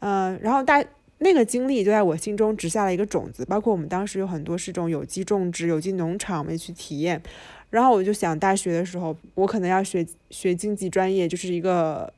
[0.00, 0.84] 嗯，然后大
[1.18, 3.44] 那个经历就在我心中植下了一个种子。
[3.44, 7.22] 包括我们当时有很多是种有机种植、有机农场，我们去体验。
[7.70, 12.12] 然后我就想，大学的时候我可能要学学经济专业，就是一个。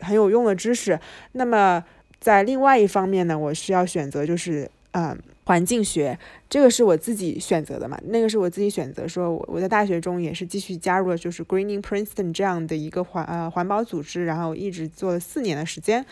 [0.00, 0.98] 很有用的知识。
[1.32, 1.84] 那么，
[2.20, 7.98] 在另外一方面呢，我是要选择就是，嗯，环境学，这个是我自己选择的嘛？
[8.04, 16.04] 那个是我自己选择，说我我在大学中也是继续加入了就是 Greening Princeton 这样的一个环呃环保组织，然后一直做了四年的时间，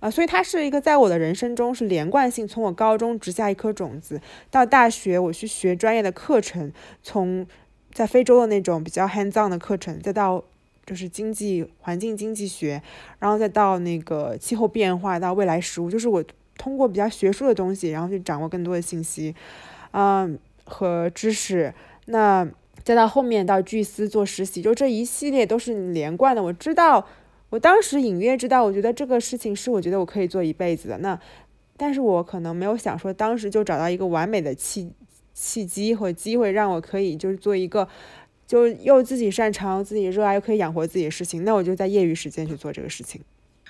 [0.00, 7.46] 啊，所以它是一个在我的人生中是连贯性，从我高中植下一颗种子，到大学我去学专业的课程，从
[7.92, 10.42] 在非洲的那种比较 hands on 的课程，再到
[10.86, 12.82] 就是经济环境经济学，
[13.18, 16.24] 然后再到那个气候变化，到未来食物，就是我。
[16.58, 19.34] 通过比较学术的东西，然后去掌握更多的信息，
[19.92, 21.72] 嗯，和知识。
[22.04, 22.46] 那
[22.84, 26.42] 再到后面到巨思做实习，就这一系列都是连贯的。
[26.42, 27.04] 我知道，
[27.48, 30.98] 我当时隐约知道，我觉得这个事情是我觉得我可以做一辈子的。
[30.98, 31.18] 那，
[31.76, 34.92] 但是我可能没有想说，当时就找到一个完美的契
[35.32, 37.88] 契机和机会，让我可以就是做一个，
[38.46, 41.44] 就又自己擅长、自己热爱又可以养活自己的事情。
[41.44, 43.20] 那我就在业余时间去做这个事情。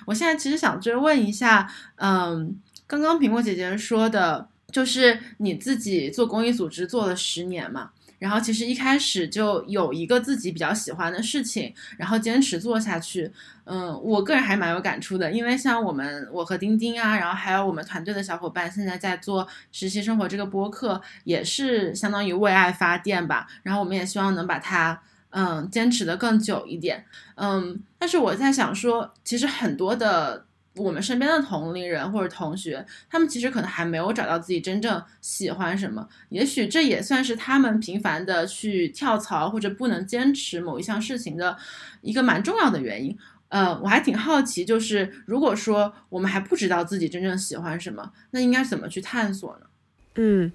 [0.05, 2.59] 我现在其实想追问一下，嗯。
[2.85, 7.91] 刚刚苹果姐姐说的，就是你自己做公益组织做了十年嘛，
[8.23, 13.29] 然后其实一开始就有一个自己比较喜欢的事情，然后坚持做下去。
[13.65, 23.45] 嗯，我个人还蛮有感触的，因为像我们我和丁丁啊，然后还有我们团队的小伙伴，现在在做实习生活这个播客，也是相当于为爱发电吧。
[23.61, 27.03] 然后我们也希望能把它嗯坚持的更久一点。
[27.35, 30.45] 嗯，但是我在想说，其实很多的。
[30.75, 41.57] 我们身边的同龄人或者同学，他们其实可能还没有找到自己真正喜欢什么，也许这也算是他们频繁的去跳槽或者不能坚持某一项事情的
[42.01, 43.17] 一个蛮重要的原因。
[43.49, 49.67] 呃，我还挺好奇，就是如果说我们还不知道自己真正喜欢什么，那应该怎么去探索呢？
[50.15, 50.51] 嗯，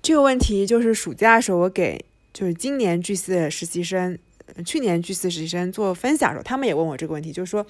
[0.00, 4.16] 这个问题就是暑假的时候我给就是今年巨四的实习生，
[4.64, 7.66] 去年巨四实习生做分享的时候，他们也问我这个问题，就是说，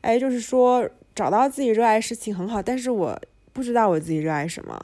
[0.00, 0.88] 哎，就是说。
[1.14, 3.20] 找到自己热爱事情很好，但是我
[3.52, 4.80] 不知道我自己热爱什么。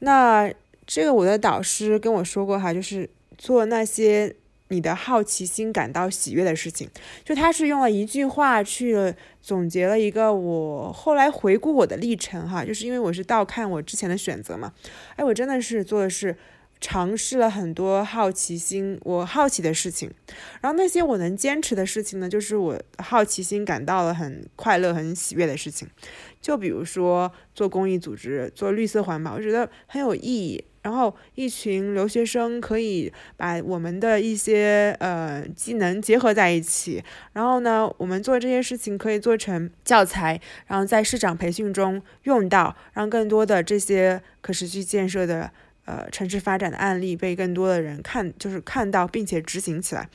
[0.00, 0.52] 那
[0.86, 4.36] 这个我的导师跟我说过哈，就是做那些
[4.68, 6.86] 你的好奇心感到喜悦的事情。
[7.24, 14.74] 就他是用了一句话去总结了一个我后来回顾我的历程哈，就是因为我是倒看我之前的选择嘛。
[15.16, 16.36] 哎，我真的是做的是。
[16.80, 20.10] 尝试了很多好奇心，我好奇的事情，
[20.60, 25.88] 然后那些我能坚持的事情呢，就是我好奇心感到了很快乐、很喜悦的事情。
[26.40, 30.64] 就比如说做公益组织、做绿色环保，我觉得很有意义。
[30.80, 45.50] 然后一群留学生可以把我们的一些呃技能结合在一起，然后呢，我们做这些事情可以做成教材，然后在市长培训中用到，让更多的这些可持续建设的。
[45.88, 50.06] 呃，城市发展的案例被更多的人看，就是看到并且执行起来，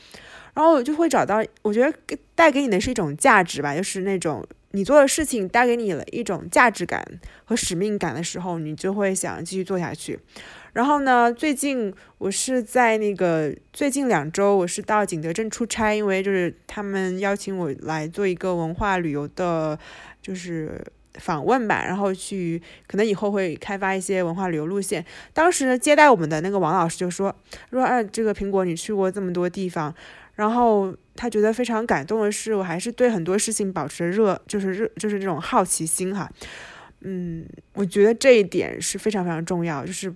[0.54, 1.92] 然后就会找到，我觉得
[2.36, 7.04] 带给你的是一种价值吧，就是那种你做的事情带给你了一种价值感
[7.44, 10.20] 和使命感的时候，你就会想继续做下去。
[10.74, 19.80] 然后呢，最近我是在那个最近两周，我是到景德镇出差，因为就是他们邀请我来做一个文化旅游的，
[20.22, 20.80] 就是。
[21.20, 25.06] 访问吧，然后去，可能以后会开发一些文化旅游路线。
[25.34, 27.36] 当时接待我们的那个王老师就说
[27.70, 29.94] ：“说，哎，这个苹果你去过这么多地方，
[30.36, 36.30] 然后他觉得非常感动的是，我还是对很多事情保持热，就是热，就是这种好奇心哈。
[37.02, 39.86] 嗯，我觉得这一点是非常非常重要。
[39.86, 40.14] 就是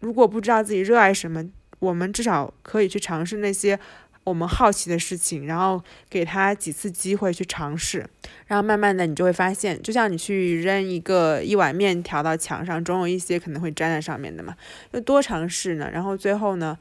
[0.00, 1.44] 如果不知道自己热爱什么，
[1.80, 3.78] 我们至少可以去尝试那些。”
[4.28, 8.06] 我们好奇的事情，然后给他几次机会去尝试，
[8.46, 14.54] 然后慢慢的你就会发现，就像你去扔一个一碗面条到墙上，总有一些可能会粘在上面的嘛。
[14.92, 16.78] 就多尝试呢，然后最后呢，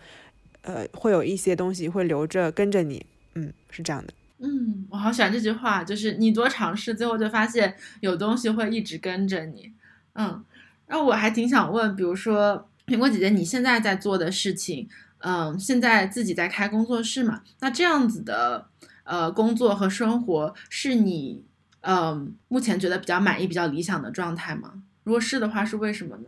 [0.61, 3.05] 呃，会有一些东西会留着跟着你，
[3.35, 4.13] 嗯，是这样的。
[4.39, 9.71] 嗯，我好喜欢这句话，就是你多尝试，最后就发现有东西会一直跟着你。
[10.15, 10.43] 嗯，
[10.85, 14.89] 然后我还挺想问，比如说苹果姐姐，你现在在做的事情。
[15.19, 17.41] 嗯，现在自己在开工作室嘛？
[17.59, 18.67] 那这样子的
[19.03, 21.43] 呃工作和生活是你
[21.81, 24.73] 嗯目前觉得比较满意、比较理想的状态吗？
[25.03, 26.25] 如果是的话，是为什么呢？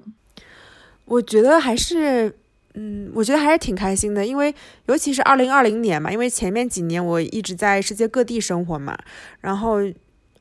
[1.05, 2.35] 我觉得还是
[2.73, 4.53] 嗯，我觉得还是挺开心的，因为
[4.87, 8.97] 尤其是二零二零年嘛，因为前面几年我一直在世界各地生活嘛，
[9.41, 9.77] 然后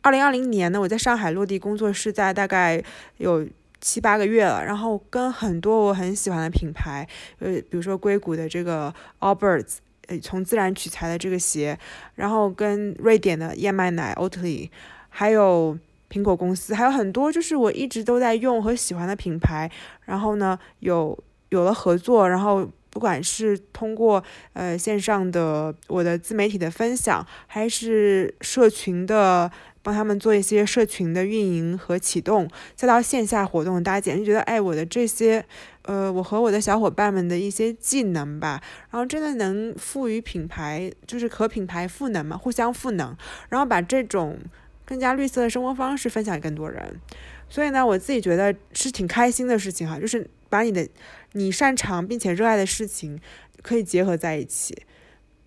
[0.00, 2.82] 二零二零年呢，我在上海落地工作室，在大概
[3.18, 3.46] 有。
[3.80, 9.76] 七八个月了，然后跟很多我很喜欢的品牌，呃，比如说硅谷的这个 Allbirds，
[10.08, 11.78] 呃，从自然取材的这个鞋，
[12.16, 14.70] 然后跟瑞典的燕麦奶 Oatly，
[15.08, 15.78] 还有
[16.10, 19.70] 苹果公司，还有很多就是我一直都在用和喜欢的品牌，
[20.06, 21.16] 然后呢，有
[21.50, 24.22] 有了合作，然后不管是通过
[24.54, 29.50] 呃线上的我的自媒体的分享，还是社群的。
[29.88, 32.46] 帮他们做一些社群的运营和启动，
[32.76, 35.42] 再到线下活动搭建，就觉得哎，我的这些，
[35.80, 43.16] 呃，我和我的小伙伴们的一些技能吧，然后真的能赋予品牌，就是和品牌赋能嘛，互相赋能，
[43.48, 44.38] 然后把这种
[44.84, 47.00] 更加绿色的生活方式分享给更多人。
[47.48, 50.86] 所以呢，我自己觉得是挺开心的事情哈，就是把你的
[51.32, 53.18] 你擅长并且热爱的事情
[53.62, 54.76] 可以结合在一起，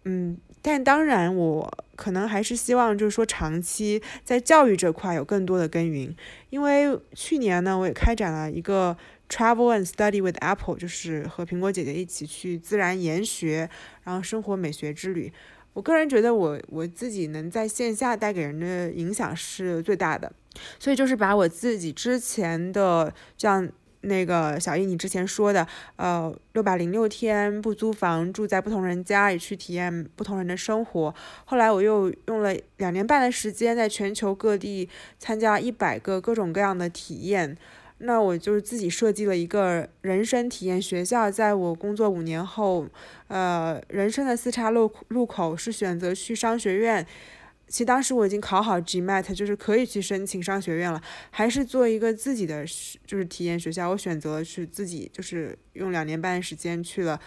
[0.06, 6.16] 嗯，但当然我可能还是希望就是说长期在教育这块有更多的耕耘，
[6.50, 8.96] 因为去年呢我也开展了一个
[9.30, 13.70] travel and study with Apple，就是和苹果姐姐一起去自然研学，
[14.04, 15.32] 然后生活美学之旅。
[15.74, 20.32] 我个人觉得我我自己能在线下带给人的影响是最大的。
[20.78, 23.66] 所以就是把我自己之前的，这样
[24.02, 31.14] 那个小易你之前说的，呃，六百零六天不租房，住在不同人家里去体验不同人的生活。
[31.46, 37.58] 后来我又用了两年半的时间，在全球各地参加一百个各种各样的体验。
[38.04, 42.88] 那我就是自己设计了一个人生体验学校，在我工作五年后，
[43.28, 47.06] 呃，人生的四叉路路口是选择去商学院。
[47.72, 52.66] 其实当时我已经考好 GMAT，就是可以去申请商学院了，还是做一个自己的
[53.08, 53.90] 就是体验学校。
[53.90, 57.18] 我选择去自己就是用两年半的时间去了。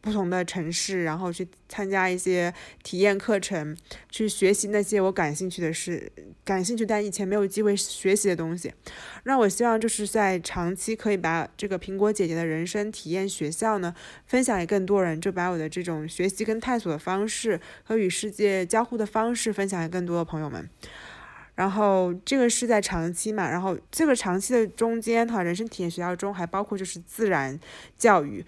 [0.00, 3.76] 不同的城市，然后去参加一些体验课程，
[4.10, 6.10] 去学习那些我感兴趣的事，
[6.44, 8.72] 感兴趣但以前没有机会学习的东西。
[9.24, 13.94] 那我希望就是在长期可以把这个苹果姐姐的人生体验学校呢
[14.26, 20.68] 分享给更多人，就把我的这种学习跟探索的方式和与世界交互的方式分享给更多的朋友们。
[21.56, 27.60] 然后这个是在长期嘛，然后这个长期的中间哈，人生体验学校中还包括就是自然
[27.98, 28.42] 教育。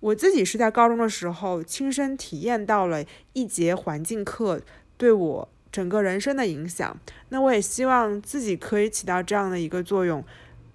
[0.00, 4.60] 我自己是在高中的时候亲身体验到了一节环境课
[4.96, 6.96] 对我整个人生的影响，
[7.30, 10.24] 那我也希望自己可以起到这样的一个作用，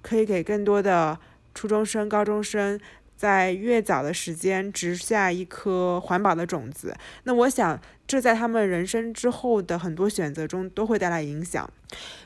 [0.01, 1.17] 可以给更多的
[1.55, 2.79] 初中生、高中生
[3.15, 6.95] 在越早的时间植下一颗环保的种子。
[7.23, 11.69] 那我想，这在他们人生之后的很多选择中都会带来影响，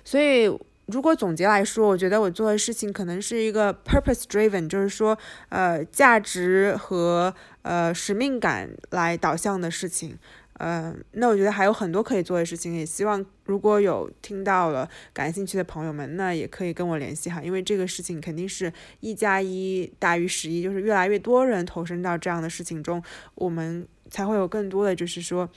[0.04, 0.52] 所以。
[0.88, 5.18] 如果总结来说，我觉得我做的事情可能是一个 purpose driven，就是说，
[5.50, 10.18] 呃，价值和呃使命感来导向的事情。
[10.54, 18.72] 呃，那我觉得还有很多可以做的事情，也希望如果有听到了感兴趣的朋友们，那也可以跟我联系哈，因为这个事情肯定是
[19.02, 23.04] 一加一大于十一，就是越来越多人投身到这样的事情中，
[23.36, 25.48] 我们才会有更多的就是说，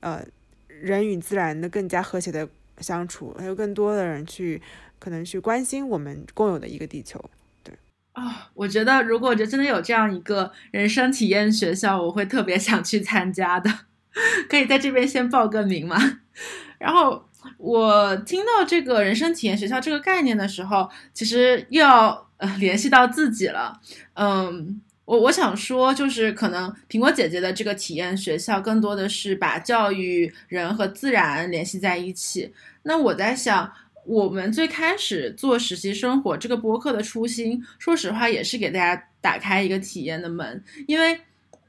[0.00, 0.24] 呃，
[0.66, 2.48] 人与自然的更加和谐的。
[2.80, 4.60] 相处，还有更多的人去，
[4.98, 7.22] 可能去关心我们共有的一个地球。
[7.62, 7.74] 对
[8.12, 13.70] 啊，我觉得如果就真的有这样一个人生体验学校，我会特别想去参加的。
[14.48, 15.96] 可以在这边先报个名吗？
[16.78, 17.24] 然后
[17.56, 23.80] 我听到这个人生体验学校这个概念的时候，其实又要呃联系到自己了。
[24.14, 24.80] 嗯。
[25.08, 32.52] 我我想说，就是可能苹果姐姐的这个体验学校，更多的是把教育人和自然联系在一起。
[32.82, 33.72] 那我在想，
[34.04, 41.18] 我们最开始做实习生活这个播客的初心，说实话也是给大家打开一个体验的门，因为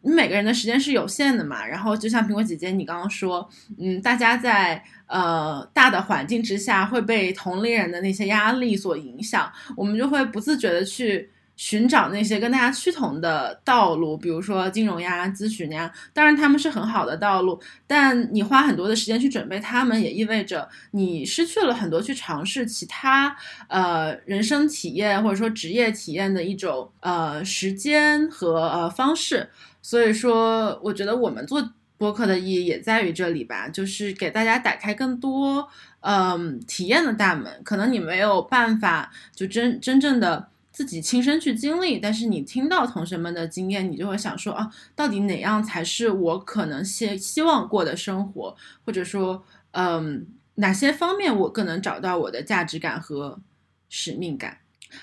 [0.01, 1.65] 你每个人的时间是有限的嘛。
[1.65, 3.49] 然后就像苹果姐姐你刚刚说，
[3.79, 11.29] 嗯，大家在呃大的环境之下会被同龄人的那些压力所影响，我们就会不自觉的去。
[11.59, 23.35] 寻找那些跟大家趋同的道路，比如说金融呀、咨询呀，当然他们是很好的道路，但你花很多的时间去准备他们，也意味着你失去了很多去尝试其他
[23.67, 29.49] 呃人生体验或者说职业体验的一种呃时间和呃方式。
[29.81, 31.61] 所以说，我觉得我们做
[31.97, 35.67] 播客的意义也在于这里吧，就是给大家打开更多
[35.99, 37.51] 嗯体验的大门。
[37.65, 40.47] 可能你没有办法就真真正的。
[40.79, 53.41] 自己亲身去经历，但是你听到同学们的经验，你就会想说啊，到底哪样才是我可能希希望过的生活，或者说，嗯，哪些方面我更能找到我的价值感和
[53.89, 54.59] 使命感？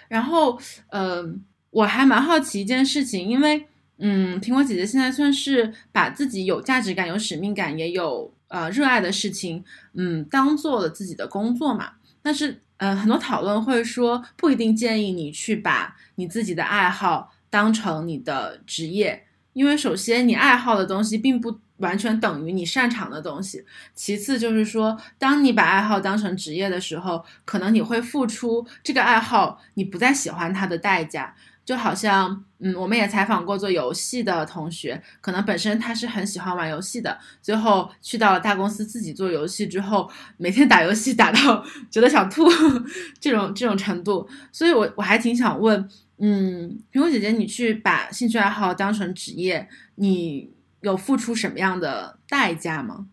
[0.09, 0.59] 然后，
[0.89, 3.67] 嗯，我还蛮好奇一件事情，因为，
[3.99, 9.63] 嗯，苹果姐姐现在算是把自己有价值感、有使命感，也有呃热爱的事情，
[9.93, 12.63] 嗯，当做了自己的工作嘛，但是。
[12.79, 23.65] 呃，很多讨论会说，不一定建议你去把你自己的爱好当成你的职业，因为首先你爱好的东西并不完全等于你擅长的东西。
[23.95, 31.35] 其次就是说，当你把爱好当成职业的时候，可能你会付出这个爱好你不再喜欢它的代价。
[31.67, 42.47] 就好像，嗯，我们也采访过做游戏的同学，可能本身他是很喜欢玩游戏的，最后去到了大公司自己做游戏之后，每天打游戏打到觉得想吐
[43.21, 45.89] 这种这种程度，所以我我还挺想问，
[46.19, 53.09] 嗯，苹果姐姐，你去把兴趣爱好当成职业，你有付出什么样的代价吗？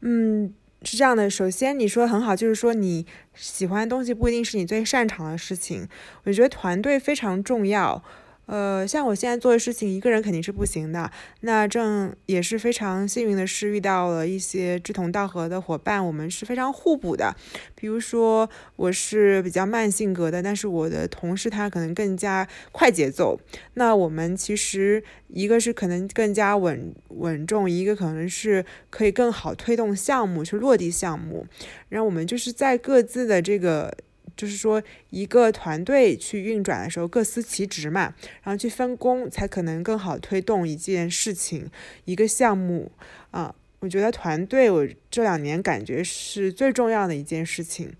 [0.00, 0.52] 嗯。
[0.82, 5.86] 是这样的，首先你说很好，就是说你喜欢的东西不一定是你最擅长的事情。
[6.24, 8.02] 我觉得团队非常重要。
[8.50, 11.08] 呃，像我现在做的事情，一个人肯定是不行的。
[11.42, 17.36] 那正也是非常幸运的是，遇到了一些志同道合的伙伴，我们是非常互补的。
[17.76, 23.38] 比如说，我是比较慢性格的，但是我的同事他可能更加快节奏。
[23.74, 31.46] 那我们其实一个是可能更加稳稳重，一个可能是可以更好推动项目去落地项目。
[31.88, 33.96] 然后我们就是在各自的这个。
[34.40, 41.68] 就是说，一个团队去运转的时候，各司其职嘛，然后去分工，才可能更好推动一件事情、
[42.06, 42.90] 一个项目
[43.32, 43.54] 啊。
[43.80, 47.92] 我觉得团队，我这两年感觉是最重要的一件事情。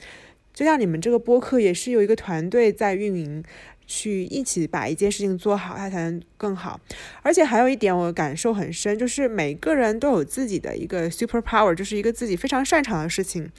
[0.55, 3.45] 就像你们这个播客，也是有一个团队在运营。
[3.93, 6.80] 去一起把一件事情做好，它才能更好。
[7.22, 13.51] 而且还有一点，我感受很深，就是每个人都有自己的一个 super power，就是一个自己非常擅长的事情。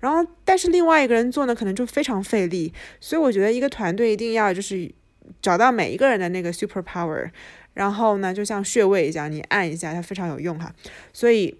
[0.00, 2.72] 然后，但是另外一个人做呢，可能就非常费力。
[3.00, 4.92] 所以我觉得一个团队一定要就是
[5.40, 7.30] 找到每一个人的那个 super power，
[7.74, 10.74] 然后呢，就像穴位一样，你按一下，它非常有用哈。
[11.12, 11.56] 所以，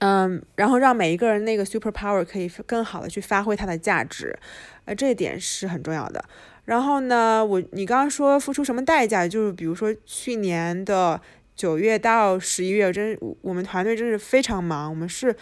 [0.00, 4.36] 嗯，然后让每一个人那个 super power 可以更好的去发挥它的价值，
[4.84, 6.24] 呃，这一点是很重要的。
[6.68, 9.26] 然后呢，我你刚刚说付出什么代价？
[9.26, 11.18] 就是比如说去年的
[11.56, 15.34] 九月到十一月，真我们团队真是非常忙，我们是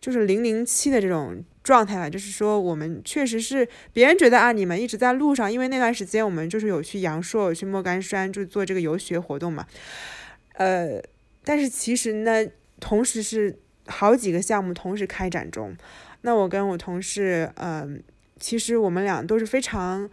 [0.00, 2.08] 就是零零七的这种状态吧。
[2.08, 9.66] 就是说我们确实是别人觉得啊，你们一直在路上，因为那段时间我们就是有去阳朔、有去莫干山，就做这个游学活动嘛。
[10.54, 11.02] 呃，
[11.44, 12.46] 但是其实呢，
[12.80, 13.58] 同时是
[13.88, 15.76] 好几个项目同时开展中。
[16.22, 18.02] 那我跟我同事，嗯，
[18.40, 20.08] 其实我们俩都是非常。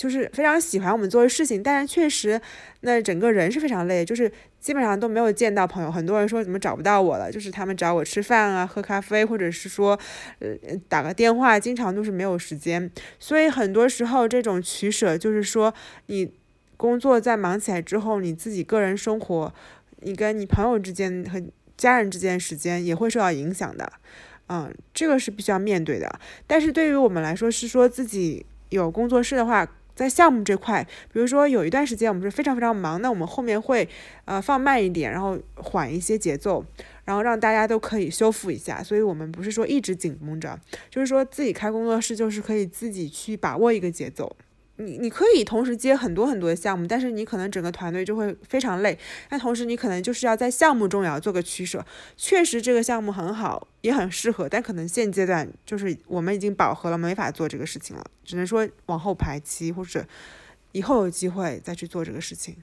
[0.00, 2.40] 就是非常喜欢我们做的事情，但是确实，
[2.80, 5.92] 那整个人是非常累，就是基本上都没有见到朋友。
[5.92, 10.00] 很多人说怎么找不到我了，就是他们找我吃饭啊、喝咖啡，或者是说，
[10.38, 10.48] 呃，
[10.88, 12.90] 打个电话，经常都是没有时间。
[13.18, 15.74] 所以很多时候这种取舍，就是说
[16.06, 16.32] 你
[16.78, 19.52] 工作在忙起来之后，你自己个人生活，
[20.00, 21.42] 你跟你朋友之间和
[21.76, 23.92] 家人之间时间也会受到影响的。
[24.48, 26.18] 嗯，这个是必须要面对的。
[26.46, 29.70] 但是对于我们来说，是说自己有工作室的话。
[30.00, 30.82] 在项目这块，
[31.12, 33.86] 比如说有一段时间我们是非常非常忙，那我们后面会
[34.24, 36.64] 呃放慢一点，然后缓一些节奏，
[37.04, 38.82] 然后让大家都可以修复一下。
[38.82, 44.34] 所以我们不是说一直紧绷着，就是说自己开工作室就是可以自己去把握一个节奏。
[44.80, 48.98] 你你可以同时接很多很多的项目，但是你可能整个团队就会非常累。
[49.28, 51.84] 但同时你可能就是要在项目中也要做个取舍。
[52.16, 60.04] 确实这个项目很好，也很适合，但可能现阶段就是我们已经饱和了，没法做这个事情了，只能说往后排期，或者
[60.72, 62.56] 以后有机会再去做这个事情。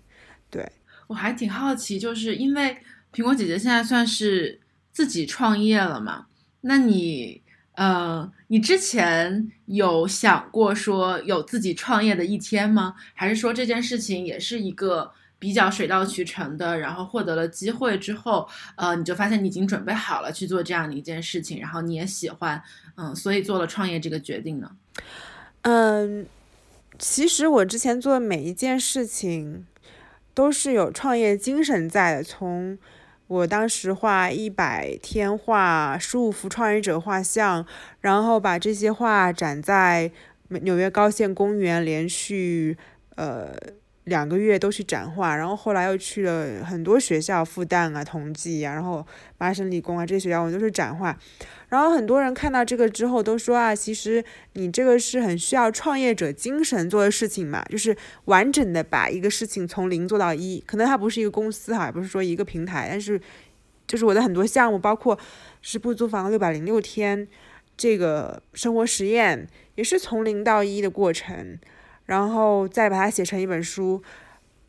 [0.50, 0.68] 对
[1.08, 2.78] 我还挺好奇，就是因为
[3.14, 4.60] 苹果姐姐现在算是
[4.92, 6.28] 自己创业了嘛？
[6.62, 7.42] 那你？
[7.78, 12.96] 呃，你之前有想过说有自己创业的一天吗？
[13.14, 16.80] 还是说这件事情也是一个比较水到渠成的？
[16.80, 22.60] 然后获得了机会之后，呃，你就发现你已经准备好了去做这样的一件事情，然后你也喜欢，
[22.96, 24.72] 嗯，所以做了创业这个决定呢？
[25.62, 26.26] 嗯，
[26.98, 29.68] 其实我之前做的每一件事情
[30.34, 32.80] 都是有创业精神在的，从。
[33.28, 37.66] 我当时画一百天画十五幅创业者画像，
[38.00, 40.12] 然后把这些画展在
[40.48, 42.78] 纽约高线公园，连续
[43.16, 43.54] 呃
[44.08, 49.06] 两个月都去展画，然后后来又去了很多学校，复旦啊、同济啊，然后
[49.38, 51.18] 麻省理工啊这些学校，我都是展画。
[51.68, 57.96] 然后很多人看到这个之后都说啊，其实你这个是很需要创业者精神做的事情嘛，就是
[58.26, 60.64] 完整的把一个事情从零做到一。
[60.66, 63.20] 可能它不是一个公司哈，不是说一个平台，但是
[63.86, 65.20] 就是我的很多项目，包括
[65.62, 67.28] 是不租房六百零六天
[67.76, 69.46] 这个生活实验，
[69.76, 71.60] 也是从零到一的过程，
[72.08, 74.04] 然后再把它写成一本书，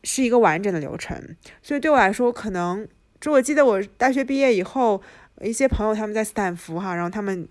[0.03, 1.35] 是一个完整的流程。
[1.61, 2.87] 所以对我来说，可能
[3.19, 5.01] 就我记得我大学毕业以后。
[5.41, 7.47] 一些朋友他们在斯坦福哈，然后他们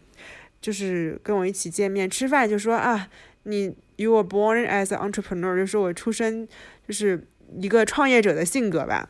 [0.60, 3.08] 就是跟我一起见面吃饭，就说啊，
[3.44, 6.46] 你 you were born as an entrepreneur，就说我出生
[6.86, 7.26] 就是
[7.58, 9.08] 一个创业者的性格吧，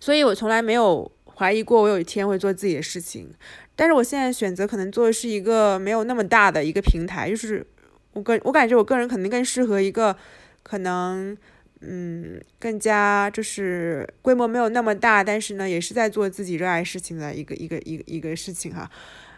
[0.00, 3.28] 所以我从来没有怀疑过我有一天会做自己的事情，
[3.76, 7.66] 但是我现在选择可能做的是一个没有那么大的一个平台，就是
[8.14, 10.16] 我个我感觉我个人可能更适合一个
[10.62, 11.36] 可能
[11.80, 18.90] 嗯，更加就是规模没有那么大，但是呢，也是在做自己热爱事情的一个一个一个一个事情哈。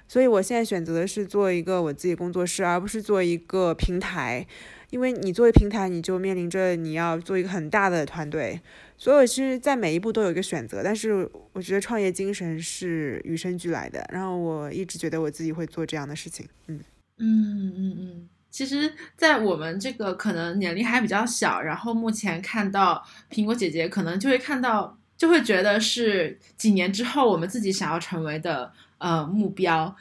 [0.08, 4.46] 所以我现在选择的是做一个我自己工作室，而不是做一个平台。
[4.90, 8.60] 因为你作为平台，你就面临着你要做一个很大的团队，
[8.96, 10.80] 所以我其实，在每一步都有一个选择。
[10.80, 16.46] 但是我觉得创业精神是与生俱来的，然后我一直觉得我自己会做这样的事情。
[16.68, 16.78] 嗯
[17.18, 18.28] 嗯嗯嗯。
[18.56, 29.94] 其实，在我们这个可能年龄还比较小，然后目前看到苹果姐姐，可能就会看到，就会觉得是几年之后我们自己想要成为的呃目标。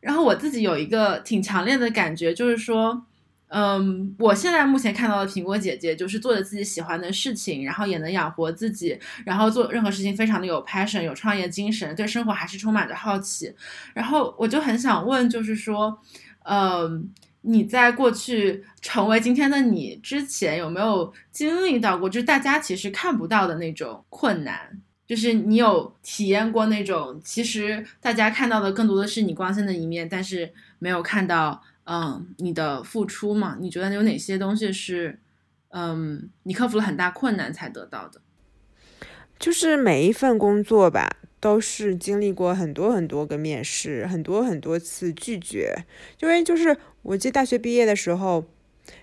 [0.00, 3.00] 然后我自己有一个挺强烈的感觉，就是说，
[3.46, 13.54] 嗯，我现在目前看到的苹果姐姐，就是做着自己喜欢的事情，然后也能养活自己，然后做任何事情非常的有 passion，有创业精神，对生活还是充满着好奇。
[13.94, 15.96] 然后我就很想问，就是说，
[16.42, 17.08] 嗯。
[17.42, 24.80] 你在过去成为今天的你之前，有没有经历到过，就是大家其实看不到的那种困难？
[25.06, 33.56] 就是你有体验过那种，其实大家看到的更多的是你光鲜的一面，但是没有看到，嗯，你的付出嘛？
[33.58, 35.18] 你觉得有哪些东西是，
[35.70, 38.20] 嗯，你克服了很大困难才得到的？
[39.38, 41.16] 就是每一份工作吧。
[41.40, 45.74] 都是经历过很多很多个面试，很多很多次拒绝。
[46.20, 48.44] 因为就是我记得大学毕业的时候，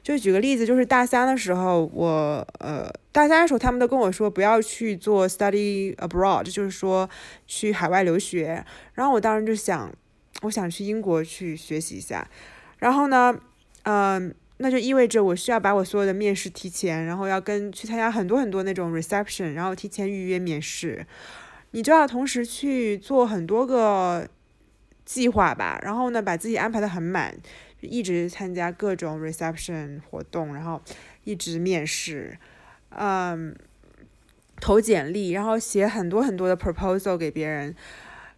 [0.04, 7.10] 就举个例子，就是大三的时候，我呃大三的时候，他们都跟我说不要去做 study abroad，就是说
[7.48, 8.64] 去海外留学。
[8.94, 9.92] 然后我当时就想，
[10.44, 12.30] 我想去英国去学习一下。
[12.78, 13.36] 然后呢，
[13.84, 21.04] 嗯，那就意味着我需要把我所有的面试提前，然后要跟去参加很多很多那种 reception，然后提前预约面试。
[21.78, 24.28] 你就要同时去做很多个
[25.06, 27.38] 计划吧，然后呢，把自己安排的很满，
[27.82, 30.82] 一直参加各种 reception 活动，然后
[31.24, 32.36] 一直面试，
[32.90, 33.56] 嗯，
[34.60, 37.76] 投简历，然后写很多很多的 proposal 给别人，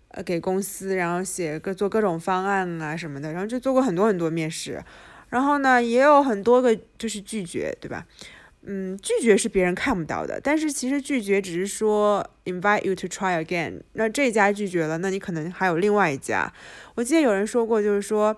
[0.09, 4.83] 呃，给公司，然后写各做各种方案啊什么的，然后就做过很多很多面试，
[5.29, 8.05] 然后呢，也有很多个就是拒绝，对吧？
[8.63, 13.81] 嗯，拒绝是别人看不到的，但是其实拒绝只是说 invite you to try again。
[13.93, 16.51] 那这家拒绝了，那你可能还有另外一家。
[16.95, 18.35] 我记得有人说过，就是说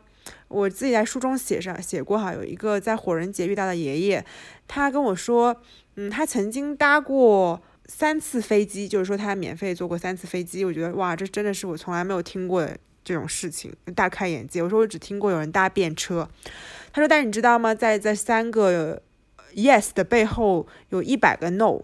[0.47, 4.23] 我自己在书中写上写过哈，有一个在火人节遇到的爷爷，
[4.67, 5.59] 他跟我说，
[5.95, 10.63] 嗯，他曾经搭过三次飞机，就是说他免费坐过三次飞机。
[10.63, 14.61] 我觉得哇，这真的是我从来没有听过的这种事情，大开眼界。
[14.61, 16.29] 我说我只听过有人搭便车，
[16.93, 19.01] 他说，但是你知道吗，在在三个。
[19.55, 21.81] Yes 的背后有一百个 No，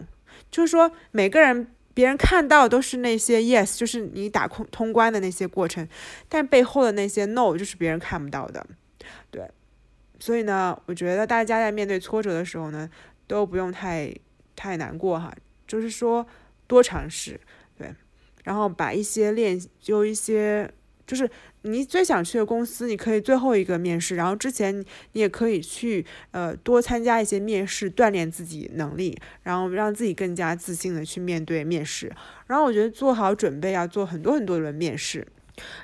[0.50, 5.88] 就是说每个人别人看到都是那些 Yes，就是你打通通关的那些过程，
[6.28, 8.66] 但背后的那些 No 就是别人看不到的，
[9.30, 9.50] 对。
[10.20, 12.90] 所以呢，我觉得大家在面对挫折的时候呢，
[13.26, 14.12] 都不用太
[14.56, 15.32] 太难过哈，
[15.66, 16.26] 就是说
[16.66, 17.40] 多尝试，
[17.76, 17.94] 对，
[18.44, 20.70] 然后把一些练就一些。
[21.08, 21.28] 就是
[21.62, 24.78] 你最想去的公司，你可以最后一个面试，然后之前
[25.12, 32.12] 你也可以去呃多参加一些面试，锻炼自己能力，然后让自己更加自信的去面对面试。
[32.46, 35.26] 然后我觉得做好准备，要做很多很多轮面试，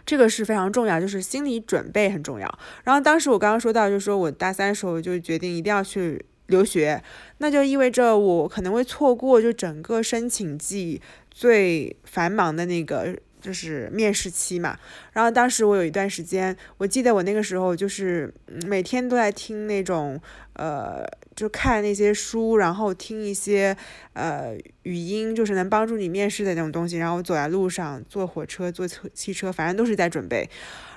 [0.05, 2.59] 这个是非常重要，就是心理准备很重要。
[2.85, 7.03] 然后当时我刚刚说到，就是说我大三时候就决定一定要去留学，
[7.39, 11.01] 那就意味着我可能会错过就整个申请季
[11.31, 13.17] 最繁忙的那个。
[13.45, 14.75] 就是面试期嘛，
[15.13, 18.33] 然后当时我有一段时间，我记得我那个时候就是
[18.67, 20.19] 每天都在听那种，
[20.55, 21.05] 呃，
[21.37, 23.77] 就看那些书，然后听一些
[24.15, 30.49] 呃语音，就是能帮助你面试的那种东西，然后走在路上，坐火车、坐车、汽车，反正都是在准备。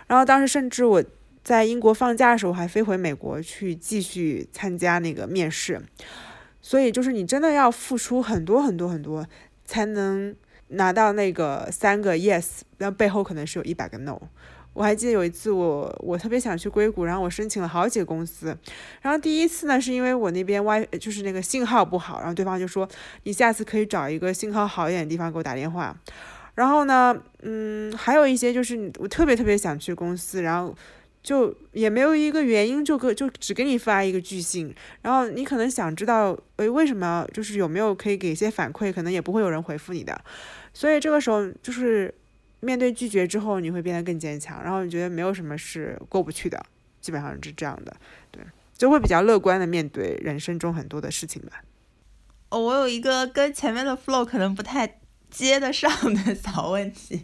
[0.08, 1.04] 然后当时甚至我
[1.44, 5.82] 在英国放假的时候，还飞回美国去继续参加那个面试。
[6.62, 9.28] 所以就是你真的要付出很多很多很多，
[9.66, 10.34] 才能。
[10.70, 14.20] 拿到那个三个 yes，那背后可能是有一百个 no。
[14.74, 18.56] 我还记得有一次，我我特别想去硅谷，然后我申请了好几个公司。
[19.02, 22.88] 然后第一次呢，是因为我那边 wi 就是那个信号不好，然后对方就说
[23.24, 25.98] 你下次可以找一个信号好一点的地方给我打电话。
[26.54, 30.76] 然后呢，嗯，还有一些就是我特别特别想去公司，然后
[31.28, 34.74] 就也没有一个原因，就给就只给你发一个拒信。
[35.02, 40.18] 然后你可能想知道，诶，为什么就是有没有可以给一些反馈，可能也不会有人回复你的。
[40.74, 42.14] 所以这个时候就是
[42.62, 46.66] 面对拒绝之后，你会变得更坚强，然后你觉得没有什么是过不去的，
[47.02, 47.94] 基本上是这样的，
[48.32, 48.42] 对，
[48.78, 51.62] 就会比较乐观的面对人生中很多的事情吧。
[52.52, 54.88] 哦，我有一个跟前面的 flow 可能不太
[55.30, 57.22] 接得上的小问题，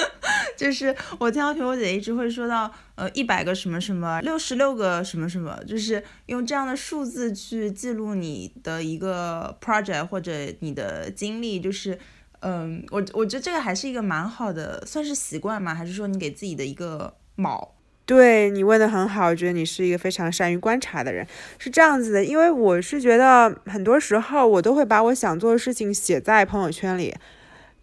[0.56, 11.98] 就是我听到苹果姐一直会说到，呃，一百个什么什么，六十六个什么什么，就是用这样的数字去记录你的一个 project 或者你的经历，就是，
[12.40, 15.74] 嗯，我我觉得这个还是一个蛮好的，算是习惯吗？
[15.74, 17.68] 还是说你给自己的一个锚？
[18.04, 21.24] 对你问的很好，我觉得你是一个非常善于观察的人，
[21.58, 27.14] 是这样子的，因为我是觉得很多时候我都会把我想做的事情写在朋友圈里。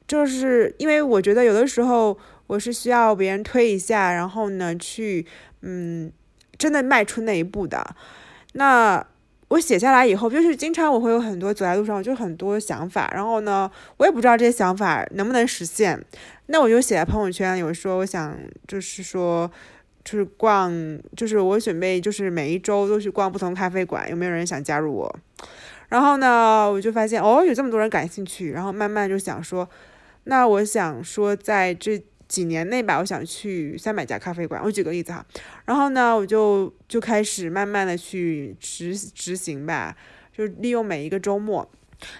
[0.09, 5.23] 就是因为我觉得有的时候我是需要别人推一下，然后呢去
[5.61, 6.11] 嗯
[6.57, 7.95] 真的迈出那一步的。
[8.53, 9.05] 那
[9.49, 16.03] 我写下来以后，就是经常我会有很多走在路上就很多想法，然后呢我也不知道这些想法能不能实现。
[16.47, 18.35] 那我就写在朋友圈，有说我想
[18.67, 19.49] 就是说
[20.03, 20.73] 就是逛，
[21.15, 25.19] 就是我准备就是每一周都去逛不同咖啡馆，有没有人想加入我？
[25.89, 29.69] 然后呢我就发现哦有这么多人感兴趣，然后慢慢就想说。
[30.25, 34.61] 那我想说，在这几年内吧，我想去三百家咖啡馆。
[34.63, 35.25] 我举个例子哈，
[35.65, 39.95] 然后呢，我就就开始慢慢的去执执行吧，
[40.31, 41.67] 就利用每一个周末。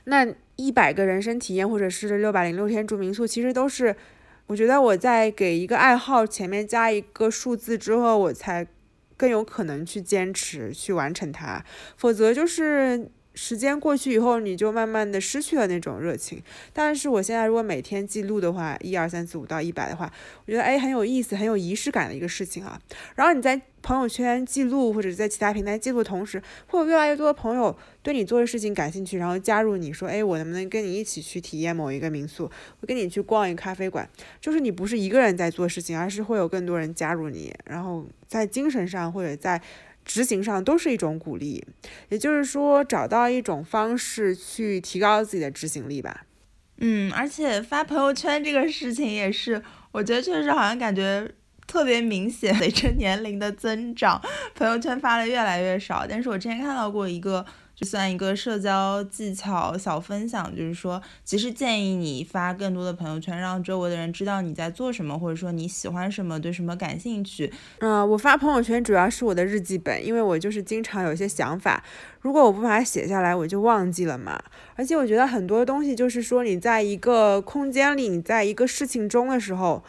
[0.06, 3.96] 那一百个人生体验，或者是六百零六天住民宿，其实都是，
[4.48, 8.66] 我觉得我在给一个爱好前面加一个数字之后，我才
[9.16, 11.64] 更有可能去坚持去完成它，
[11.96, 13.12] 否则就是。
[13.42, 16.44] 时间过去以后，你就慢慢的失去了那种热情。
[16.74, 20.12] 但是我现在如果每天记录的话，一二三四五到一百的话，
[20.46, 22.78] 我觉得哎很有意思，很有仪式感的一个事情啊。
[23.16, 27.74] 然后你在朋友圈记录或者在其他平台记录的同时，会有越来越多的朋友
[28.04, 34.10] 对你做的事情感兴趣，然后加入你说，哎，我能不能跟你一起去体验某一个民宿，我跟你去逛一个咖啡馆？
[34.42, 39.62] 就是你不是一个人在做事情，而是会有更多人加入你，然后在精神上或者在。
[40.06, 41.64] 执行上都是一种鼓励，
[42.10, 46.26] 也就是说，找到一种方式去提高自己的执行力吧。
[46.78, 51.30] 嗯，而且发朋友圈这个事情也是，我觉得确实好像感觉
[51.68, 54.22] 特别明显，随着年龄的增长，
[54.56, 56.06] 朋友圈发的越来越少。
[56.10, 57.46] 但是我之前看到过一个。
[57.80, 67.50] 就算一个社交技巧小分享，就是说，其实建议你发更多的朋友圈，让周围的人知道你在做什么，或者说你喜欢什么，对什么感兴趣。
[67.78, 71.82] 嗯，我发朋友圈主要是我的日记本，因为我就是经常有一些想法，
[72.20, 74.38] 如果我不把它写下来，我就忘记了嘛。
[74.76, 79.86] 而且我觉得很多东西就是说，你在一个空间里，你在一个事情中的时候，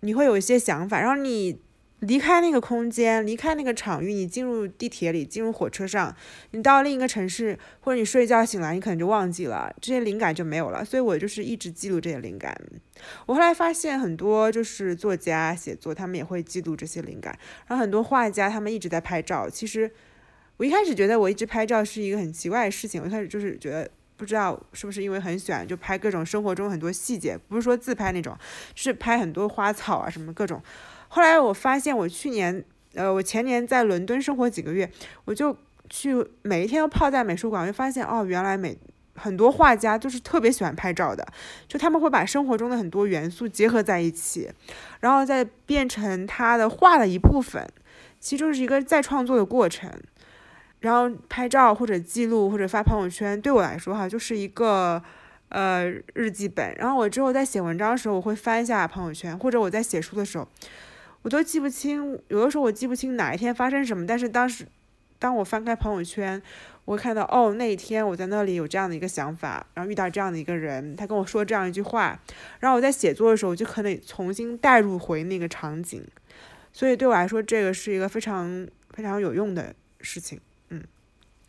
[0.00, 1.60] 你会有一些想法，然后你。
[2.00, 6.14] 离开那个空间，离开那个场域，你进入地铁里，进入火车上，
[6.52, 10.82] 你到另一个城市，或者你睡觉醒来，你可能就忘记了这些灵感就没有了。
[10.84, 12.58] 所以我就是一直记录这些灵感。
[13.26, 17.38] 我后来发现很多就是作家写作，他们也会记录这些灵感。
[17.66, 19.48] 然后很多画家他们一直在拍照。
[19.50, 19.90] 其实
[20.56, 23.02] 我一开始觉得我一直拍照是一个很奇怪的事情。
[23.02, 28.34] 我一开始就是觉得不知道是不是因为很喜欢就拍各种生活中很多细节，不是说自拍那种，
[28.74, 30.62] 是拍很多花草啊什么各种。
[31.12, 34.88] 后来我发现，我去年，呃，我前年在伦敦生活几个月，
[35.24, 35.56] 我就
[35.88, 38.78] 去每一天都泡在美术馆，我就发现，哦，原来美
[39.16, 41.26] 很多画家就是特别喜欢拍照的，
[41.66, 44.48] 就他们会把生活中的很多元素结合在一起，
[45.00, 47.68] 然后再变成他的画的一部分，
[48.20, 49.90] 其实就是一个再创作的过程。
[50.78, 55.02] 然后拍照或者记录或者发朋友圈，对我来说哈，就是一个
[55.50, 55.84] 呃
[56.14, 56.74] 日记本。
[56.76, 60.48] 然后我之后在写文章的时候，我会翻一下朋友圈，或者我在写书的时候。
[61.22, 64.66] 我都记不清，有的时候我记不清哪一天发生什么，但是当时，
[65.18, 66.40] 当我翻开朋友圈，
[66.86, 72.18] 我看到哦，那一天我在那里有这样的一个想法，然后遇到这样的一个人，他跟我说这样一句话，
[72.60, 76.02] 然后我在写作的时候就可能重新带入回那个场景，
[76.72, 80.40] 所以对我来说这个是一个非常非常有用的事情，
[80.70, 80.82] 嗯，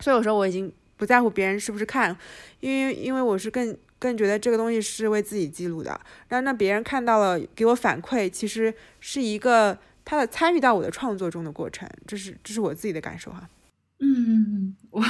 [0.02, 2.18] 所以有时候我已经不在乎别人是不是看，
[2.60, 3.78] 因为因为我是更。
[4.02, 13.48] 更觉得这个东西是为自己记录的，那那别人看到了给我反馈，其实是一个他的参与到我的创作中的过程，这是这是我自己的感受哈。
[14.00, 15.02] 嗯，我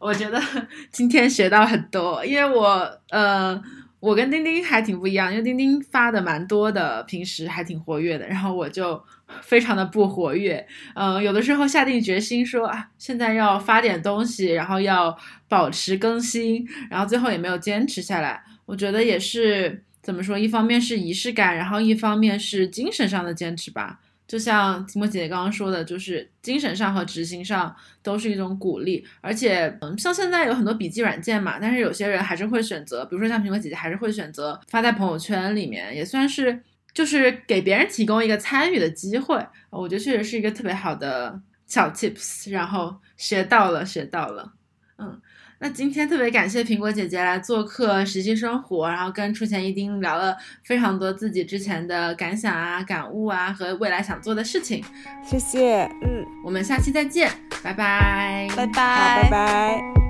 [0.00, 0.42] 我觉得
[0.90, 3.62] 今天学到很多，因为我呃。
[4.00, 9.02] 我跟丁丁还挺不一样，因为丁丁发的蛮多的，平时还挺活跃的，然后我就
[9.42, 10.66] 非常的不活跃。
[10.94, 15.16] 嗯，有的时候下定决心说啊，现在要发点东西，然后要
[15.48, 18.42] 保持更新，然后最后也没有坚持下来。
[18.66, 24.00] 我觉得也是怎么说，一方面是仪式感，然后一方面是精神上的坚持吧。
[24.26, 36.58] 就像提莫姐姐刚刚说的，就是精神上和执行上都是一种鼓励，而且，嗯，像现在有很多笔记软件嘛，但是有些人还是会选择，比如说像苹果姐姐，还是会选择发在朋友圈里面，也算是
[36.94, 39.44] 就是给别人提供一个参与的机会。
[39.68, 44.52] 我觉得确实是一个特别好的小 tips，然后学到了，学到了，
[44.98, 45.20] 嗯。
[45.60, 54.84] 那今天特别感谢苹果姐姐来做客实习生活，然后跟出钱一丁聊了非常多自己之前的感想啊、感悟啊和未来想做的事情。
[55.24, 57.30] 谢谢，嗯，我们下期再见，
[57.62, 60.03] 拜拜，拜拜，拜拜。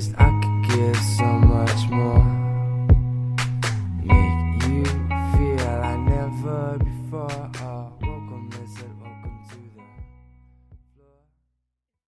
[0.00, 0.39] honest, I